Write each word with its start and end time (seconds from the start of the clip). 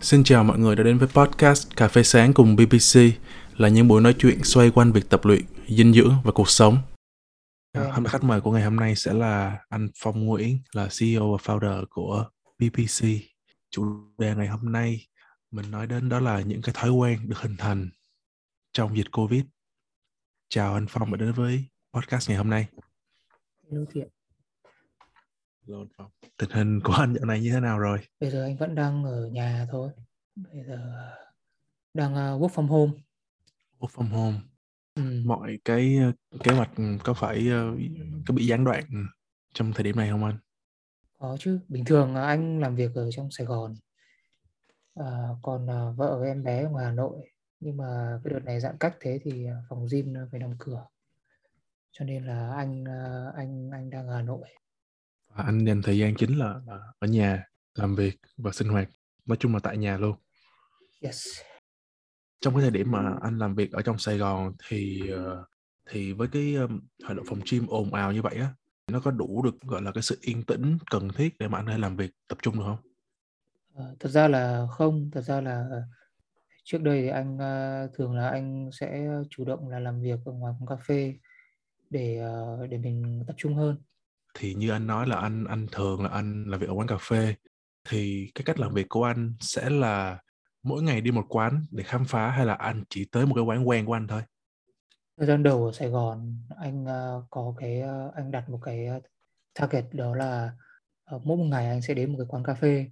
Xin 0.00 0.24
chào 0.24 0.44
mọi 0.44 0.58
người 0.58 0.76
đã 0.76 0.82
đến 0.82 0.98
với 0.98 1.08
podcast 1.08 1.76
Cà 1.76 1.88
phê 1.88 2.02
sáng 2.02 2.34
cùng 2.34 2.56
BBC 2.56 3.00
là 3.56 3.68
những 3.68 3.88
buổi 3.88 4.00
nói 4.00 4.14
chuyện 4.18 4.44
xoay 4.44 4.70
quanh 4.70 4.92
việc 4.92 5.08
tập 5.10 5.24
luyện, 5.24 5.42
dinh 5.68 5.92
dưỡng 5.92 6.14
và 6.24 6.32
cuộc 6.32 6.48
sống. 6.50 6.78
À, 7.72 7.82
hôm 7.92 8.04
khách 8.04 8.24
mời 8.24 8.40
của 8.40 8.52
ngày 8.52 8.62
hôm 8.62 8.76
nay 8.76 8.96
sẽ 8.96 9.12
là 9.12 9.58
anh 9.68 9.88
Phong 9.98 10.26
Nguyễn 10.26 10.58
là 10.72 10.88
CEO 11.00 11.32
và 11.32 11.54
founder 11.54 11.84
của 11.90 12.24
BBC. 12.58 13.06
Chủ 13.70 13.86
đề 14.18 14.34
ngày 14.34 14.48
hôm 14.48 14.72
nay 14.72 15.06
mình 15.50 15.70
nói 15.70 15.86
đến 15.86 16.08
đó 16.08 16.20
là 16.20 16.40
những 16.40 16.62
cái 16.62 16.74
thói 16.78 16.90
quen 16.90 17.28
được 17.28 17.38
hình 17.38 17.56
thành 17.58 17.90
trong 18.72 18.96
dịch 18.96 19.12
Covid. 19.12 19.42
Chào 20.48 20.74
anh 20.74 20.86
Phong 20.88 21.10
đã 21.12 21.16
đến 21.16 21.32
với 21.32 21.64
podcast 21.92 22.28
ngày 22.28 22.38
hôm 22.38 22.50
nay. 22.50 22.66
Hello 23.70 23.84
Thiện. 23.94 24.08
Anh 25.68 25.88
Phong. 25.96 26.10
Tình 26.36 26.50
hình 26.50 26.80
của 26.84 26.92
anh 26.92 27.14
dạo 27.14 27.24
này 27.24 27.40
như 27.40 27.52
thế 27.52 27.60
nào 27.60 27.78
rồi? 27.78 27.98
Bây 28.20 28.30
giờ 28.30 28.42
anh 28.42 28.56
vẫn 28.56 28.74
đang 28.74 29.04
ở 29.04 29.26
nhà 29.26 29.66
thôi. 29.70 29.90
Bây 30.34 30.64
giờ 30.64 31.10
đang 31.94 32.12
uh, 32.12 32.42
work 32.42 32.48
from 32.48 32.66
home. 32.66 32.92
Work 33.78 33.88
from 33.88 34.08
home. 34.08 34.38
Ừ. 34.94 35.22
Mọi 35.24 35.58
cái 35.64 35.98
uh, 36.08 36.42
kế 36.44 36.52
hoạch 36.54 36.70
có 37.04 37.14
phải 37.14 37.48
uh, 37.48 37.78
có 38.26 38.34
bị 38.34 38.46
gián 38.46 38.64
đoạn 38.64 38.84
trong 39.54 39.72
thời 39.72 39.84
điểm 39.84 39.96
này 39.96 40.10
không 40.10 40.24
anh? 40.24 40.38
Có 41.18 41.36
chứ. 41.40 41.60
Bình 41.68 41.84
thường 41.84 42.12
uh, 42.12 42.16
anh 42.16 42.60
làm 42.60 42.76
việc 42.76 42.94
ở 42.94 43.10
trong 43.10 43.30
Sài 43.30 43.46
Gòn. 43.46 43.74
À, 44.94 45.28
còn 45.42 45.64
uh, 45.64 45.96
vợ 45.96 46.18
với 46.18 46.28
em 46.28 46.44
bé 46.44 46.62
ở 46.62 46.68
ngoài 46.68 46.84
Hà 46.84 46.92
Nội. 46.92 47.30
Nhưng 47.60 47.76
mà 47.76 48.20
cái 48.24 48.32
đợt 48.34 48.44
này 48.44 48.60
giãn 48.60 48.76
cách 48.80 48.96
thế 49.00 49.20
thì 49.22 49.46
phòng 49.68 49.86
gym 49.92 50.14
phải 50.30 50.40
đóng 50.40 50.56
cửa. 50.58 50.86
Cho 51.92 52.04
nên 52.04 52.24
là 52.24 52.52
anh 52.56 52.84
anh 53.36 53.70
anh 53.70 53.90
đang 53.90 54.08
ở 54.08 54.16
Hà 54.16 54.22
Nội. 54.22 54.48
Và 55.34 55.44
anh 55.44 55.64
dành 55.64 55.82
thời 55.82 55.98
gian 55.98 56.14
chính 56.14 56.38
là, 56.38 56.60
là 56.66 56.78
ở 56.98 57.06
nhà 57.08 57.44
làm 57.74 57.94
việc 57.94 58.18
và 58.36 58.52
sinh 58.52 58.68
hoạt 58.68 58.88
nói 59.26 59.36
chung 59.40 59.54
là 59.54 59.60
tại 59.62 59.76
nhà 59.76 59.98
luôn 59.98 60.16
Yes. 61.00 61.40
trong 62.40 62.54
cái 62.54 62.62
thời 62.62 62.70
điểm 62.70 62.90
mà 62.90 63.18
anh 63.22 63.38
làm 63.38 63.54
việc 63.54 63.72
ở 63.72 63.82
trong 63.82 63.98
Sài 63.98 64.18
Gòn 64.18 64.52
thì 64.68 65.08
ờ, 65.10 65.44
thì 65.90 66.12
với 66.12 66.28
cái 66.32 66.54
hoạt 67.04 67.16
động 67.16 67.26
phòng 67.28 67.40
gym 67.50 67.66
ồn 67.66 67.94
ào 67.94 68.12
như 68.12 68.22
vậy 68.22 68.36
á 68.36 68.54
nó 68.90 69.00
có 69.00 69.10
đủ 69.10 69.42
được 69.42 69.60
gọi 69.60 69.82
là 69.82 69.92
cái 69.92 70.02
sự 70.02 70.18
yên 70.20 70.42
tĩnh 70.42 70.78
cần 70.90 71.08
thiết 71.16 71.38
để 71.38 71.48
mà 71.48 71.58
anh 71.58 71.66
thể 71.66 71.78
làm 71.78 71.96
việc 71.96 72.10
tập 72.28 72.38
trung 72.42 72.56
được 72.58 72.64
không? 72.66 72.78
Ờ, 73.74 73.96
thật 74.00 74.08
ra 74.08 74.28
là 74.28 74.66
không, 74.70 75.10
thật 75.12 75.20
ra 75.20 75.40
là 75.40 75.82
trước 76.64 76.82
đây 76.82 77.02
thì 77.02 77.08
anh 77.08 77.38
ờ, 77.38 77.88
thường 77.94 78.14
là 78.14 78.28
anh 78.28 78.70
sẽ 78.72 79.08
chủ 79.30 79.44
động 79.44 79.68
là 79.68 79.78
làm 79.80 80.00
việc 80.00 80.18
ở 80.24 80.32
ngoài 80.32 80.54
quán 80.60 80.66
cà 80.66 80.76
phê 80.86 81.14
để 81.90 82.18
ờ, 82.18 82.66
để 82.66 82.78
mình 82.78 83.24
tập 83.26 83.34
trung 83.38 83.54
hơn. 83.54 83.76
Thì 84.34 84.54
như 84.54 84.70
anh 84.70 84.86
nói 84.86 85.06
là 85.06 85.16
anh 85.16 85.44
anh 85.44 85.66
thường 85.72 86.02
là 86.02 86.08
anh 86.08 86.44
làm 86.48 86.60
việc 86.60 86.68
ở 86.68 86.74
quán 86.74 86.88
cà 86.88 86.96
phê. 86.96 87.34
Thì 87.88 88.30
cái 88.34 88.42
cách 88.44 88.58
làm 88.58 88.74
việc 88.74 88.88
của 88.88 89.04
anh 89.04 89.34
sẽ 89.40 89.70
là 89.70 90.18
mỗi 90.62 90.82
ngày 90.82 91.00
đi 91.00 91.10
một 91.10 91.24
quán 91.28 91.64
để 91.70 91.82
khám 91.82 92.04
phá 92.04 92.30
hay 92.30 92.46
là 92.46 92.54
anh 92.54 92.84
chỉ 92.88 93.04
tới 93.12 93.26
một 93.26 93.34
cái 93.34 93.44
quán 93.44 93.68
quen 93.68 93.86
của 93.86 93.92
anh 93.92 94.06
thôi? 94.06 94.22
Thời 95.18 95.26
gian 95.26 95.42
đầu 95.42 95.66
ở 95.66 95.72
Sài 95.72 95.88
Gòn 95.88 96.36
anh 96.56 96.84
uh, 96.84 97.24
có 97.30 97.54
cái 97.56 97.82
uh, 97.82 98.14
anh 98.14 98.30
đặt 98.30 98.48
một 98.48 98.60
cái 98.62 98.86
ờ, 98.86 99.00
target 99.54 99.84
đó 99.92 100.14
là 100.14 100.52
uh, 101.14 101.26
mỗi 101.26 101.36
một 101.36 101.44
ngày 101.44 101.66
anh 101.66 101.82
sẽ 101.82 101.94
đến 101.94 102.12
một 102.12 102.18
cái 102.18 102.26
quán 102.28 102.44
cà 102.44 102.54
phê 102.54 102.86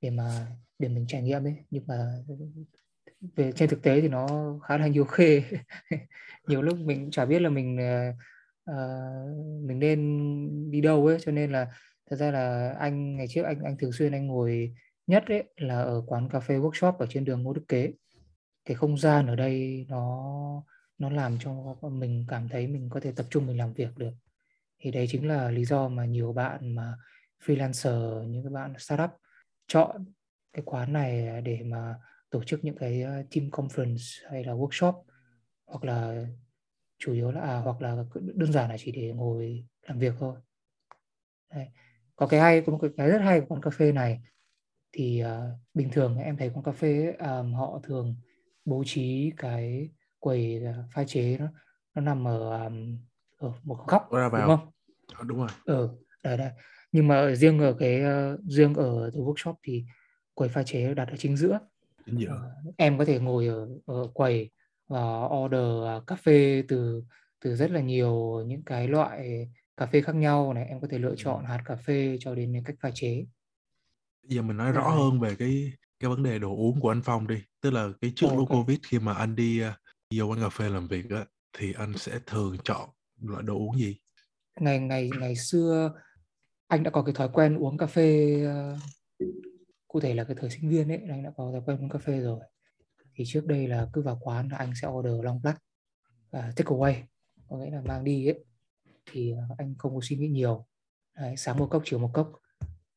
để 0.00 0.10
mà 0.10 0.46
để 0.78 0.88
mình 0.88 1.06
trải 1.08 1.22
nghiệm 1.22 1.44
ấy. 1.44 1.56
Nhưng 1.70 1.84
mà 1.86 2.12
về 3.36 3.52
trên 3.52 3.68
thực 3.68 3.82
tế 3.82 4.00
thì 4.00 4.08
nó 4.08 4.28
khá 4.62 4.78
là 4.78 4.86
nhiều 4.86 5.04
khê. 5.10 5.42
Nhiều 6.48 6.62
lúc 6.62 6.78
mình 6.78 7.10
chả 7.10 7.24
biết 7.24 7.38
là 7.42 7.50
mình 7.50 7.78
uh, 8.70 9.64
mình 9.64 9.78
nên 9.78 10.70
đi 10.70 10.80
đâu 10.80 11.06
ấy 11.06 11.18
cho 11.20 11.32
nên 11.32 11.52
là 11.52 11.66
thật 12.10 12.16
ra 12.16 12.30
là 12.30 12.74
anh 12.78 13.16
ngày 13.16 13.26
trước 13.28 13.42
anh 13.42 13.60
anh 13.64 13.76
thường 13.78 13.92
xuyên 13.92 14.12
anh 14.12 14.26
ngồi 14.26 14.74
nhất 15.06 15.24
ấy 15.26 15.44
là 15.56 15.82
ở 15.82 16.02
quán 16.06 16.28
cà 16.28 16.40
phê 16.40 16.58
workshop 16.58 16.92
ở 16.92 17.06
trên 17.10 17.24
đường 17.24 17.42
Ngô 17.42 17.52
Đức 17.52 17.64
Kế. 17.68 17.92
Cái 18.64 18.74
không 18.74 18.98
gian 18.98 19.26
ở 19.26 19.36
đây 19.36 19.86
nó 19.88 20.32
nó 20.98 21.10
làm 21.10 21.38
cho 21.40 21.76
mình 21.82 22.24
cảm 22.28 22.48
thấy 22.48 22.66
mình 22.66 22.88
có 22.90 23.00
thể 23.00 23.12
tập 23.12 23.26
trung 23.30 23.46
mình 23.46 23.58
làm 23.58 23.72
việc 23.72 23.96
được. 23.96 24.12
Thì 24.80 24.90
đấy 24.90 25.06
chính 25.10 25.28
là 25.28 25.50
lý 25.50 25.64
do 25.64 25.88
mà 25.88 26.04
nhiều 26.04 26.32
bạn 26.32 26.74
mà 26.74 26.94
freelancer 27.44 28.22
những 28.22 28.42
cái 28.42 28.52
bạn 28.52 28.74
startup 28.78 29.10
chọn 29.66 30.04
cái 30.52 30.62
quán 30.64 30.92
này 30.92 31.42
để 31.42 31.62
mà 31.64 31.94
tổ 32.30 32.42
chức 32.44 32.64
những 32.64 32.76
cái 32.76 33.02
ờ, 33.02 33.12
team 33.12 33.50
conference 33.50 34.30
hay 34.30 34.44
là 34.44 34.52
workshop 34.52 35.02
hoặc 35.66 35.84
là 35.84 36.26
chủ 37.04 37.12
yếu 37.12 37.32
là 37.32 37.40
à, 37.40 37.58
hoặc 37.58 37.82
là 37.82 38.04
đơn 38.34 38.52
giản 38.52 38.70
là 38.70 38.76
chỉ 38.78 38.92
để 38.92 39.12
ngồi 39.12 39.64
làm 39.82 39.98
việc 39.98 40.14
thôi 40.18 40.36
Đấy. 41.54 41.66
có 42.16 42.26
cái 42.26 42.40
hay 42.40 42.60
có 42.60 42.72
một 42.72 42.78
cái 42.96 43.08
rất 43.08 43.18
hay 43.18 43.40
của 43.40 43.46
quán 43.48 43.62
cà 43.62 43.70
phê 43.70 43.92
này 43.92 44.20
thì 44.92 45.24
uh, 45.24 45.58
bình 45.74 45.90
thường 45.92 46.18
em 46.18 46.36
thấy 46.36 46.50
quán 46.54 46.64
cà 46.64 46.72
phê 46.72 47.16
um, 47.18 47.52
họ 47.52 47.80
thường 47.82 48.16
bố 48.64 48.82
trí 48.86 49.32
cái 49.36 49.90
quầy 50.18 50.62
uh, 50.70 50.92
pha 50.92 51.04
chế 51.04 51.38
nó 51.38 51.46
nó 51.94 52.02
nằm 52.02 52.28
ở 52.28 52.64
um, 52.64 52.98
ở 53.38 53.52
một 53.62 53.78
góc 53.86 54.12
ra 54.12 54.28
vào. 54.28 54.48
đúng 54.48 54.56
không? 54.56 54.70
À, 55.14 55.22
đúng 55.26 55.38
rồi. 55.38 55.48
Ừ, 55.64 55.88
đấy 56.24 56.36
đấy. 56.36 56.50
Nhưng 56.92 57.08
mà 57.08 57.34
riêng 57.34 57.58
ở 57.58 57.72
cái 57.78 58.02
uh, 58.02 58.40
riêng 58.40 58.74
ở 58.74 59.10
the 59.10 59.20
workshop 59.20 59.54
thì 59.62 59.84
quầy 60.34 60.48
pha 60.48 60.62
chế 60.62 60.94
đặt 60.94 61.08
ở 61.08 61.16
chính 61.16 61.36
giữa. 61.36 61.58
Chính 62.06 62.18
giữa. 62.18 62.52
Uh, 62.68 62.74
em 62.76 62.98
có 62.98 63.04
thể 63.04 63.20
ngồi 63.20 63.46
ở, 63.46 63.68
ở 63.86 64.06
quầy 64.14 64.50
và 64.92 65.28
order 65.36 65.98
uh, 66.00 66.06
cà 66.06 66.16
phê 66.16 66.62
từ 66.68 67.02
từ 67.40 67.56
rất 67.56 67.70
là 67.70 67.80
nhiều 67.80 68.44
những 68.46 68.62
cái 68.62 68.88
loại 68.88 69.48
cà 69.76 69.86
phê 69.86 70.00
khác 70.00 70.14
nhau 70.14 70.52
này. 70.52 70.66
Em 70.68 70.80
có 70.80 70.88
thể 70.90 70.98
lựa 70.98 71.14
chọn 71.16 71.44
hạt 71.44 71.62
cà 71.64 71.76
phê 71.76 72.16
cho 72.20 72.34
đến 72.34 72.62
cách 72.64 72.76
pha 72.80 72.90
chế. 72.94 73.24
Giờ 74.22 74.42
mình 74.42 74.56
nói 74.56 74.72
rõ 74.72 74.82
Rồi. 74.82 74.98
hơn 74.98 75.20
về 75.20 75.34
cái 75.38 75.72
cái 76.00 76.10
vấn 76.10 76.22
đề 76.22 76.38
đồ 76.38 76.56
uống 76.56 76.80
của 76.80 76.88
anh 76.88 77.02
Phong 77.04 77.26
đi. 77.26 77.36
Tức 77.60 77.70
là 77.70 77.88
cái 78.00 78.12
trước 78.16 78.26
Ồ, 78.30 78.36
lúc 78.36 78.48
ok. 78.48 78.58
Covid 78.58 78.78
khi 78.82 78.98
mà 78.98 79.14
anh 79.14 79.36
đi 79.36 79.62
uh, 79.68 79.74
đi 80.10 80.20
vô 80.20 80.26
quán 80.26 80.40
cà 80.40 80.48
phê 80.48 80.68
làm 80.68 80.88
việc 80.88 81.10
á 81.10 81.24
thì 81.58 81.72
anh 81.72 81.92
sẽ 81.96 82.18
thường 82.26 82.56
chọn 82.64 82.88
loại 83.22 83.42
đồ 83.42 83.54
uống 83.54 83.78
gì? 83.78 83.96
Ngày 84.60 84.78
ngày 84.78 85.10
ngày 85.20 85.36
xưa 85.36 85.92
anh 86.68 86.82
đã 86.82 86.90
có 86.90 87.02
cái 87.02 87.14
thói 87.14 87.28
quen 87.32 87.56
uống 87.56 87.78
cà 87.78 87.86
phê 87.86 88.40
ờ, 88.44 88.76
cụ 89.88 90.00
thể 90.00 90.14
là 90.14 90.24
cái 90.24 90.36
thời 90.40 90.50
sinh 90.50 90.70
viên 90.70 90.88
ấy 90.88 91.00
anh 91.08 91.22
đã 91.22 91.30
có 91.36 91.50
thói 91.52 91.60
quen 91.66 91.78
uống 91.78 91.88
cà 91.88 91.98
phê 91.98 92.20
rồi 92.20 92.40
thì 93.14 93.24
trước 93.26 93.46
đây 93.46 93.68
là 93.68 93.88
cứ 93.92 94.02
vào 94.02 94.18
quán 94.22 94.48
là 94.48 94.58
anh 94.58 94.72
sẽ 94.82 94.88
order 94.88 95.24
long 95.24 95.42
black 95.42 95.58
và 96.30 96.52
take 96.56 96.70
away 96.70 97.02
có 97.48 97.58
nghĩa 97.58 97.70
là 97.70 97.80
mang 97.80 98.04
đi 98.04 98.26
ấy. 98.26 98.44
Thì 99.06 99.32
ờ, 99.32 99.54
anh 99.58 99.74
không 99.78 99.94
có 99.94 100.00
suy 100.02 100.16
nghĩ 100.16 100.28
nhiều. 100.28 100.66
Đấy, 101.16 101.36
sáng 101.36 101.58
một 101.58 101.68
cốc 101.70 101.82
chiều 101.84 101.98
một 101.98 102.10
cốc. 102.12 102.32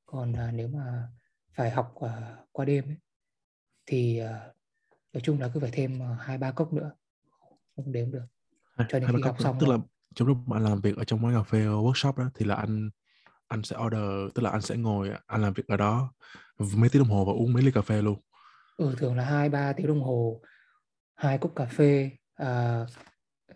Còn 0.05 0.33
à, 0.33 0.51
nếu 0.51 0.67
mà 0.67 1.07
phải 1.53 1.71
học 1.71 1.95
à, 2.01 2.37
qua 2.51 2.65
đêm 2.65 2.85
ấy, 2.89 2.97
thì 3.85 4.17
à, 4.17 4.53
nói 5.13 5.21
chung 5.23 5.39
là 5.39 5.51
cứ 5.53 5.59
phải 5.59 5.69
thêm 5.73 6.01
à, 6.01 6.17
hai 6.19 6.37
ba 6.37 6.51
cốc 6.51 6.73
nữa 6.73 6.91
không 7.75 7.91
đếm 7.91 8.11
được. 8.11 8.25
Cho 8.77 8.99
đến 8.99 9.09
khi 9.15 9.21
học 9.21 9.35
xong 9.39 9.57
tức 9.59 9.65
thôi. 9.65 9.77
là 9.77 9.83
trong 10.15 10.27
lúc 10.27 10.37
mà 10.45 10.57
anh 10.57 10.63
làm 10.63 10.81
việc 10.81 10.97
ở 10.97 11.03
trong 11.03 11.25
quán 11.25 11.35
cà 11.35 11.43
phê 11.43 11.67
uh, 11.67 11.85
workshop 11.85 12.17
đó 12.17 12.29
thì 12.35 12.45
là 12.45 12.55
anh 12.55 12.89
anh 13.47 13.63
sẽ 13.63 13.75
order 13.85 14.33
tức 14.35 14.41
là 14.41 14.49
anh 14.49 14.61
sẽ 14.61 14.75
ngồi 14.75 15.11
anh 15.27 15.41
làm 15.41 15.53
việc 15.53 15.67
ở 15.67 15.77
đó 15.77 16.13
mấy 16.75 16.89
tiếng 16.89 17.01
đồng 17.01 17.11
hồ 17.11 17.25
và 17.25 17.31
uống 17.31 17.53
mấy 17.53 17.63
ly 17.63 17.71
cà 17.71 17.81
phê 17.81 18.01
luôn 18.01 18.19
ừ, 18.77 18.95
thường 18.97 19.15
là 19.15 19.23
hai 19.23 19.49
ba 19.49 19.73
tiếng 19.73 19.87
đồng 19.87 20.01
hồ 20.01 20.41
hai 21.15 21.37
cốc 21.37 21.51
cà 21.55 21.65
phê 21.65 22.09
à, 22.33 22.79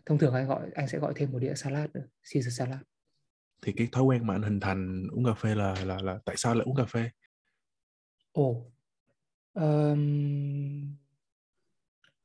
thông 0.06 0.18
thường 0.18 0.34
anh 0.34 0.48
gọi 0.48 0.70
anh 0.76 0.88
sẽ 0.88 1.00
gọi 1.00 1.14
thêm 1.16 1.32
một 1.32 1.40
đĩa 1.40 1.54
salad 1.56 1.90
nữa 1.94 2.04
Caesar 2.34 2.58
salad. 2.58 2.80
Thì 3.62 3.74
cái 3.78 3.88
thói 3.92 4.04
quen 4.04 4.28
mà 4.28 4.36
anh 4.36 4.42
hình 4.44 4.60
thành 4.60 5.08
uống 5.12 5.26
cà 5.26 5.34
phê 5.34 5.56
là 5.56 5.76
là 5.86 5.98
là 6.04 6.20
tại 6.26 6.36
sao 6.38 6.56
lại 6.56 6.64
uống 6.66 6.76
cà 6.76 6.86
phê? 6.86 7.10
Ồ 8.32 8.72
ờm, 9.54 10.96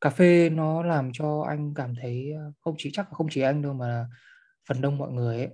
cà 0.00 0.10
phê 0.10 0.50
nó 0.50 0.83
làm 0.83 1.10
cho 1.12 1.45
anh 1.48 1.74
cảm 1.74 1.95
thấy 2.03 2.33
ờ, 2.33 2.53
không 2.60 2.74
chỉ 2.78 2.91
chắc 2.92 3.07
là 3.07 3.13
không 3.15 3.27
chỉ 3.30 3.41
anh 3.41 3.63
đâu 3.63 3.72
mà 3.74 4.09
phần 4.69 4.80
đông 4.80 4.98
mọi 4.98 5.13
người 5.13 5.39
ấy. 5.39 5.48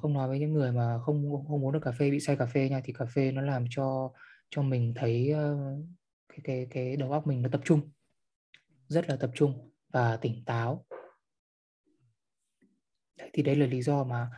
Không 0.00 0.12
nói 0.12 0.28
với 0.28 0.38
những 0.38 0.52
người 0.52 0.72
mà 0.72 0.98
không 0.98 1.44
không 1.48 1.64
uống 1.64 1.72
được 1.72 1.80
cà 1.82 1.92
phê 1.98 2.10
bị 2.10 2.20
say 2.20 2.36
cà 2.36 2.46
phê 2.46 2.68
nha 2.68 2.80
thì 2.84 2.92
cà 2.92 3.04
phê 3.14 3.32
nó 3.32 3.42
làm 3.42 3.64
cho 3.70 4.12
cho 4.50 4.62
mình 4.62 4.92
thấy 4.96 5.30
ờ, 5.30 5.56
cái 6.32 6.40
cái 6.44 6.66
cái 6.70 6.96
đầu 6.96 7.12
óc 7.12 7.26
mình 7.26 7.42
nó 7.42 7.48
tập 7.52 7.60
trung 7.64 7.90
rất 8.88 9.08
là 9.08 9.16
tập 9.16 9.30
trung 9.34 9.70
và 9.92 10.16
tỉnh 10.16 10.44
táo. 10.44 10.84
Đấy, 13.18 13.30
thì 13.32 13.42
đấy 13.42 13.56
là 13.56 13.66
lý 13.66 13.82
do 13.82 14.04
mà 14.04 14.30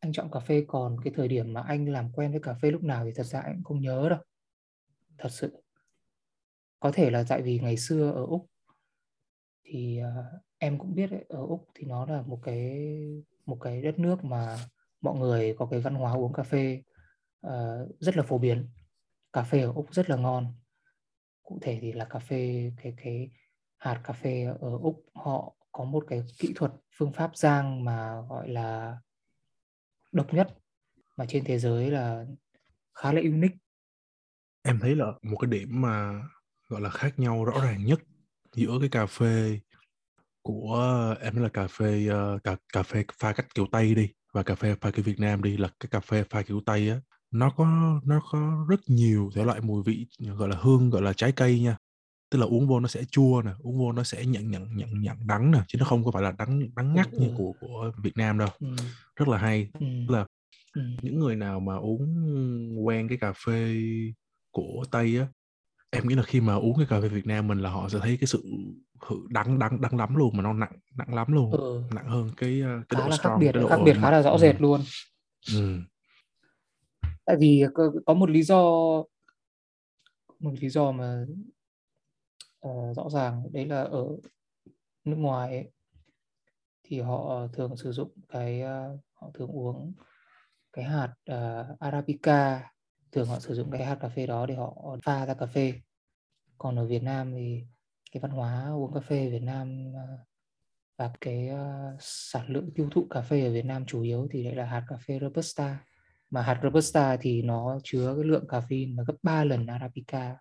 anh 0.00 0.12
chọn 0.12 0.30
cà 0.32 0.40
phê. 0.40 0.64
Còn 0.68 0.96
cái 1.04 1.12
thời 1.16 1.28
điểm 1.28 1.52
mà 1.52 1.60
anh 1.60 1.88
làm 1.88 2.12
quen 2.12 2.30
với 2.30 2.40
cà 2.40 2.54
phê 2.62 2.70
lúc 2.70 2.82
nào 2.82 3.04
thì 3.04 3.12
thật 3.14 3.22
ra 3.22 3.40
anh 3.40 3.54
cũng 3.54 3.64
không 3.64 3.80
nhớ 3.80 4.08
đâu 4.08 4.18
thật 5.18 5.28
sự. 5.32 5.62
Có 6.80 6.90
thể 6.94 7.10
là 7.10 7.24
tại 7.28 7.42
vì 7.42 7.58
ngày 7.58 7.76
xưa 7.76 8.10
ở 8.10 8.24
úc 8.24 8.50
thì 9.64 10.00
uh, 10.02 10.42
em 10.58 10.78
cũng 10.78 10.94
biết 10.94 11.10
đấy, 11.10 11.24
ở 11.28 11.46
úc 11.46 11.66
thì 11.74 11.84
nó 11.84 12.06
là 12.06 12.22
một 12.22 12.40
cái 12.42 12.88
một 13.46 13.58
cái 13.60 13.82
đất 13.82 13.98
nước 13.98 14.24
mà 14.24 14.58
mọi 15.00 15.18
người 15.18 15.54
có 15.58 15.66
cái 15.66 15.80
văn 15.80 15.94
hóa 15.94 16.12
uống 16.12 16.32
cà 16.32 16.42
phê 16.42 16.82
uh, 17.46 18.00
rất 18.00 18.16
là 18.16 18.22
phổ 18.22 18.38
biến. 18.38 18.68
Cà 19.32 19.42
phê 19.42 19.60
ở 19.60 19.72
úc 19.72 19.94
rất 19.94 20.10
là 20.10 20.16
ngon 20.16 20.54
cụ 21.44 21.58
thể 21.62 21.78
thì 21.80 21.92
là 21.92 22.04
cà 22.04 22.18
phê 22.18 22.70
cái 22.82 22.94
cái 23.04 23.30
hạt 23.76 24.00
cà 24.04 24.12
phê 24.12 24.44
ở 24.60 24.78
úc 24.82 25.04
họ 25.14 25.54
có 25.72 25.84
một 25.84 26.04
cái 26.08 26.22
kỹ 26.38 26.52
thuật 26.56 26.72
phương 26.96 27.12
pháp 27.12 27.36
rang 27.36 27.84
mà 27.84 28.20
gọi 28.28 28.48
là 28.48 28.98
độc 30.12 30.34
nhất 30.34 30.58
mà 31.16 31.26
trên 31.28 31.44
thế 31.44 31.58
giới 31.58 31.90
là 31.90 32.24
khá 32.94 33.12
là 33.12 33.20
unique. 33.20 33.56
Em 34.62 34.78
thấy 34.80 34.96
là 34.96 35.06
một 35.22 35.36
cái 35.36 35.50
điểm 35.50 35.80
mà 35.80 36.22
gọi 36.68 36.80
là 36.80 36.90
khác 36.90 37.18
nhau 37.18 37.44
rõ 37.44 37.60
ràng 37.64 37.84
nhất 37.84 38.00
giữa 38.52 38.78
cái 38.80 38.88
cà 38.88 39.06
phê 39.06 39.60
của 40.42 41.14
em 41.20 41.42
là 41.42 41.48
cà 41.48 41.66
phê 41.66 42.08
uh, 42.10 42.44
cà, 42.44 42.56
cà 42.72 42.82
phê 42.82 43.04
pha 43.18 43.32
cách 43.32 43.46
kiểu 43.54 43.66
tây 43.72 43.94
đi 43.94 44.08
và 44.32 44.42
cà 44.42 44.54
phê 44.54 44.74
pha 44.80 44.90
kiểu 44.90 45.04
việt 45.04 45.20
nam 45.20 45.42
đi 45.42 45.56
là 45.56 45.68
cái 45.80 45.88
cà 45.90 46.00
phê 46.00 46.24
pha 46.30 46.42
kiểu 46.42 46.60
tây 46.66 46.90
á 46.90 47.00
nó 47.34 47.50
có 47.50 48.00
nó 48.04 48.20
có 48.30 48.66
rất 48.68 48.80
nhiều 48.86 49.30
thể 49.34 49.44
loại 49.44 49.60
mùi 49.60 49.82
vị 49.82 50.06
gọi 50.36 50.48
là 50.48 50.56
hương 50.60 50.90
gọi 50.90 51.02
là 51.02 51.12
trái 51.12 51.32
cây 51.32 51.60
nha 51.60 51.76
tức 52.30 52.38
là 52.38 52.46
uống 52.46 52.68
vô 52.68 52.80
nó 52.80 52.88
sẽ 52.88 53.04
chua 53.10 53.42
nè 53.44 53.50
uống 53.58 53.78
vô 53.78 53.92
nó 53.92 54.02
sẽ 54.02 54.26
nhận 54.26 54.50
nhận 54.50 54.76
nhận 54.76 55.00
nhận 55.00 55.16
đắng 55.26 55.50
nè 55.50 55.58
chứ 55.68 55.78
nó 55.78 55.84
không 55.84 56.04
có 56.04 56.10
phải 56.10 56.22
là 56.22 56.32
đắng 56.38 56.74
đắng 56.74 56.94
ngắt 56.94 57.12
ừ, 57.12 57.18
như 57.20 57.30
của 57.36 57.52
của 57.60 57.92
Việt 58.02 58.16
Nam 58.16 58.38
đâu 58.38 58.48
ừ. 58.60 58.66
rất 59.16 59.28
là 59.28 59.38
hay 59.38 59.68
ừ. 59.80 59.86
là 60.08 60.26
ừ. 60.74 60.82
những 61.02 61.18
người 61.18 61.36
nào 61.36 61.60
mà 61.60 61.76
uống 61.76 62.86
quen 62.86 63.08
cái 63.08 63.18
cà 63.18 63.32
phê 63.32 63.76
của 64.50 64.84
Tây 64.90 65.18
á 65.18 65.26
em 65.90 66.08
nghĩ 66.08 66.14
là 66.14 66.22
khi 66.22 66.40
mà 66.40 66.54
uống 66.54 66.76
cái 66.76 66.86
cà 66.86 67.00
phê 67.00 67.08
Việt 67.08 67.26
Nam 67.26 67.48
mình 67.48 67.58
là 67.58 67.70
họ 67.70 67.88
sẽ 67.88 67.98
thấy 68.02 68.16
cái 68.20 68.26
sự 68.26 68.42
đắng 69.28 69.58
đắng 69.58 69.80
đắng 69.80 69.96
lắm 69.96 70.16
luôn 70.16 70.36
mà 70.36 70.42
nó 70.42 70.52
nặng 70.52 70.72
nặng 70.96 71.14
lắm 71.14 71.32
luôn 71.32 71.50
ừ. 71.50 71.82
nặng 71.94 72.08
hơn 72.08 72.30
cái 72.36 72.60
ờ, 72.60 72.82
cái 72.88 73.00
khá 73.00 73.04
độ 73.04 73.08
là 73.08 73.16
strong, 73.16 73.32
khác 73.32 73.38
biệt 73.40 73.52
cái 73.52 73.62
độ 73.62 73.68
khác 73.68 73.78
biệt 73.84 73.96
khá 74.00 74.10
là 74.10 74.22
rõ 74.22 74.38
rệt 74.38 74.56
ừ. 74.58 74.62
luôn 74.62 74.80
ừ 75.54 75.78
tại 77.24 77.36
vì 77.36 77.64
có, 78.06 78.14
một 78.14 78.30
lý 78.30 78.42
do 78.42 78.62
một 80.38 80.52
lý 80.60 80.68
do 80.68 80.92
mà 80.92 81.26
uh, 82.68 82.96
rõ 82.96 83.10
ràng 83.10 83.42
đấy 83.52 83.66
là 83.66 83.82
ở 83.82 84.06
nước 85.04 85.16
ngoài 85.16 85.50
ấy, 85.50 85.70
thì 86.82 87.00
họ 87.00 87.46
thường 87.52 87.76
sử 87.76 87.92
dụng 87.92 88.12
cái 88.28 88.62
uh, 88.62 89.00
họ 89.12 89.30
thường 89.34 89.50
uống 89.50 89.92
cái 90.72 90.84
hạt 90.84 91.14
uh, 91.32 91.78
arabica 91.80 92.70
thường 93.12 93.28
họ 93.28 93.40
sử 93.40 93.54
dụng 93.54 93.70
cái 93.70 93.84
hạt 93.84 93.98
cà 94.00 94.08
phê 94.08 94.26
đó 94.26 94.46
để 94.46 94.54
họ 94.54 94.96
pha 95.02 95.26
ra 95.26 95.34
cà 95.34 95.46
phê. 95.46 95.74
Còn 96.58 96.76
ở 96.76 96.86
Việt 96.86 97.02
Nam 97.02 97.32
thì 97.34 97.64
cái 98.12 98.20
văn 98.20 98.30
hóa 98.30 98.70
uống 98.70 98.94
cà 98.94 99.00
phê 99.00 99.26
ở 99.26 99.30
Việt 99.30 99.42
Nam 99.42 99.92
và 100.96 101.12
cái 101.20 101.50
uh, 101.52 101.96
sản 102.00 102.46
lượng 102.48 102.70
tiêu 102.74 102.88
thụ 102.90 103.06
cà 103.10 103.20
phê 103.22 103.44
ở 103.44 103.52
Việt 103.52 103.64
Nam 103.64 103.86
chủ 103.86 104.02
yếu 104.02 104.28
thì 104.30 104.42
lại 104.42 104.54
là 104.54 104.64
hạt 104.64 104.84
cà 104.88 104.96
phê 104.96 105.18
robusta 105.20 105.84
mà 106.34 106.42
hạt 106.42 106.60
robusta 106.62 107.16
thì 107.20 107.42
nó 107.42 107.78
chứa 107.84 108.14
cái 108.16 108.24
lượng 108.24 108.44
caffeine 108.48 108.96
là 108.96 109.04
gấp 109.06 109.14
3 109.22 109.44
lần 109.44 109.66
arabica. 109.66 110.36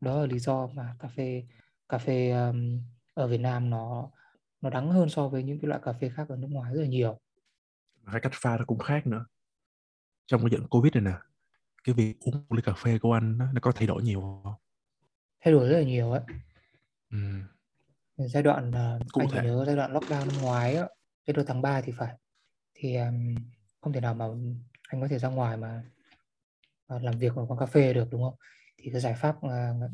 Đó 0.00 0.20
là 0.20 0.26
lý 0.26 0.38
do 0.38 0.66
mà 0.66 0.96
cà 0.98 1.08
phê 1.08 1.44
cà 1.88 1.98
phê 1.98 2.30
um, 2.30 2.80
ở 3.14 3.26
Việt 3.28 3.40
Nam 3.40 3.70
nó 3.70 4.10
nó 4.60 4.70
đắng 4.70 4.90
hơn 4.90 5.08
so 5.08 5.28
với 5.28 5.42
những 5.42 5.60
cái 5.60 5.68
loại 5.68 5.80
cà 5.84 5.92
phê 5.92 6.10
khác 6.16 6.28
ở 6.28 6.36
nước 6.36 6.48
ngoài 6.50 6.74
rất 6.74 6.80
là 6.80 6.86
nhiều. 6.86 7.20
Cái 8.12 8.20
cách 8.20 8.32
pha 8.34 8.56
nó 8.58 8.64
cũng 8.64 8.78
khác 8.78 9.06
nữa. 9.06 9.26
Trong 10.26 10.40
cái 10.40 10.50
giận 10.50 10.68
covid 10.68 10.92
này 10.94 11.02
nè 11.02 11.18
cái 11.84 11.94
việc 11.94 12.20
uống 12.20 12.34
một 12.34 12.56
ly 12.56 12.62
cà 12.62 12.72
phê 12.72 12.98
của 12.98 13.12
anh 13.12 13.38
nó, 13.38 13.52
nó 13.52 13.60
có 13.60 13.72
thay 13.72 13.86
đổi 13.86 14.02
nhiều 14.02 14.20
không? 14.20 14.54
Thay 15.40 15.52
đổi 15.52 15.68
rất 15.68 15.76
là 15.78 15.84
nhiều 15.84 16.12
ấy 16.12 16.20
ừ. 17.10 17.18
giai 18.16 18.42
đoạn 18.42 18.68
uh, 18.68 19.12
Cụ 19.12 19.20
anh 19.20 19.28
thể. 19.30 19.42
nhớ 19.42 19.64
giai 19.66 19.76
đoạn 19.76 19.92
lockdown 19.92 20.26
năm 20.26 20.42
ngoái 20.42 20.76
á 20.76 20.88
cái 21.24 21.34
đợt 21.34 21.44
tháng 21.46 21.62
3 21.62 21.80
thì 21.80 21.92
phải. 21.92 22.14
Thì 22.74 22.96
um, 22.96 23.34
không 23.80 23.92
thể 23.92 24.00
nào 24.00 24.14
mà 24.14 24.26
anh 24.94 25.00
có 25.00 25.08
thể 25.08 25.18
ra 25.18 25.28
ngoài 25.28 25.56
mà, 25.56 25.82
làm 26.88 27.18
việc 27.18 27.32
ở 27.36 27.46
quán 27.48 27.58
cà 27.58 27.66
phê 27.66 27.92
được 27.92 28.08
đúng 28.10 28.22
không? 28.22 28.34
Thì 28.78 28.90
cái 28.90 29.00
giải 29.00 29.14
pháp 29.14 29.36
uh, 29.36 29.90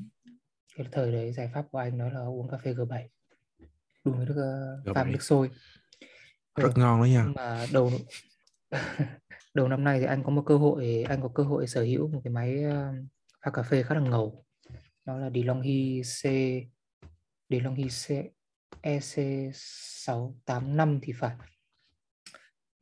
cái 0.77 0.87
thời 0.93 1.13
đấy 1.13 1.33
giải 1.33 1.51
pháp 1.55 1.67
của 1.71 1.79
anh 1.79 1.99
đó 1.99 2.09
là 2.09 2.21
uống 2.21 2.49
cà 2.49 2.59
phê 2.59 2.75
G7 2.75 3.09
đun 4.05 4.17
với 4.17 4.27
nước 4.27 4.37
uh, 4.89 4.95
pha 4.95 5.05
nước 5.05 5.23
sôi. 5.23 5.51
Rất 6.57 6.75
ừ. 6.75 6.81
ngon 6.81 7.01
đấy 7.01 7.11
nha. 7.11 7.25
mà 7.25 7.67
đầu 7.73 7.93
đầu 9.55 9.69
năm 9.69 9.85
nay 9.85 10.01
thì 10.01 10.07
anh 10.07 10.25
có 10.25 10.31
một 10.31 10.43
cơ 10.47 10.57
hội 10.57 11.05
anh 11.09 11.23
có 11.23 11.29
cơ 11.35 11.43
hội 11.43 11.67
sở 11.67 11.83
hữu 11.83 12.09
một 12.09 12.21
cái 12.25 12.33
máy 12.33 12.65
uh, 12.67 13.05
pha 13.45 13.51
cà 13.51 13.63
phê 13.63 13.83
khá 13.83 13.95
là 13.95 14.01
ngầu. 14.01 14.45
Đó 15.05 15.19
là 15.19 15.31
DeLonghi 15.35 16.03
C 16.03 16.23
DeLonghi 17.49 17.89
C 17.89 18.11
EC 18.81 19.51
685 19.55 21.01
thì 21.03 21.13
phải 21.13 21.37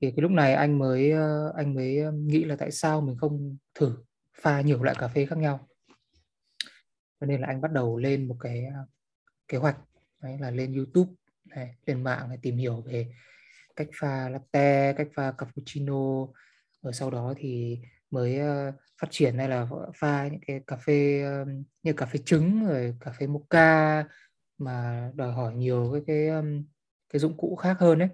thì 0.01 0.11
cái 0.11 0.23
lúc 0.23 0.31
này 0.31 0.55
anh 0.55 0.79
mới 0.79 1.11
ờ, 1.11 1.53
anh 1.57 1.75
mới 1.75 1.99
ờ, 1.99 2.13
nghĩ 2.13 2.45
là 2.45 2.57
tại 2.57 2.71
sao 2.71 3.01
mình 3.01 3.17
không 3.17 3.57
thử 3.75 3.97
pha 4.43 4.61
nhiều 4.61 4.83
loại 4.83 4.97
cà 4.99 5.09
phê 5.09 5.27
khác 5.27 5.39
nhau. 5.39 5.69
Cho 7.21 7.27
nên 7.27 7.41
là 7.41 7.47
anh 7.47 7.61
bắt 7.61 7.73
đầu 7.73 7.99
lên 7.99 8.29
một 8.29 8.37
cái 8.41 8.65
ờ, 8.65 8.87
kế 9.49 9.59
hoạch 9.59 9.77
đấy 10.23 10.39
là 10.41 10.51
lên 10.51 10.75
YouTube 10.75 11.13
này, 11.45 11.75
lên 11.87 12.05
mạng 12.05 12.29
để 12.31 12.37
tìm 12.43 12.57
hiểu 12.57 12.83
về 12.87 13.07
cách 13.77 13.89
pha 14.01 14.29
latte 14.29 14.93
cách 14.93 15.09
pha 15.15 15.33
cappuccino. 15.33 16.27
Rồi 16.83 16.93
sau 16.93 17.11
đó 17.11 17.35
thì 17.37 17.79
mới 18.11 18.39
phát 19.01 19.09
triển 19.11 19.39
hay 19.39 19.49
là 19.49 19.69
pha 19.97 20.29
những 20.29 20.41
cái 20.47 20.61
cà 20.67 20.77
phê 20.77 21.25
như 21.83 21.93
cà 21.93 22.07
phê 22.07 22.19
trứng 22.27 22.67
rồi 22.67 22.95
cà 23.01 23.13
phê 23.13 23.27
mocha 23.27 24.05
mà 24.59 25.11
đòi 25.15 25.33
hỏi 25.33 25.55
nhiều 25.55 25.91
cái 25.93 26.03
cái 26.07 26.43
cái 27.13 27.21
dụng 27.21 27.37
cụ 27.37 27.57
khác 27.57 27.77
hơn 27.81 27.99
đấy 27.99 28.09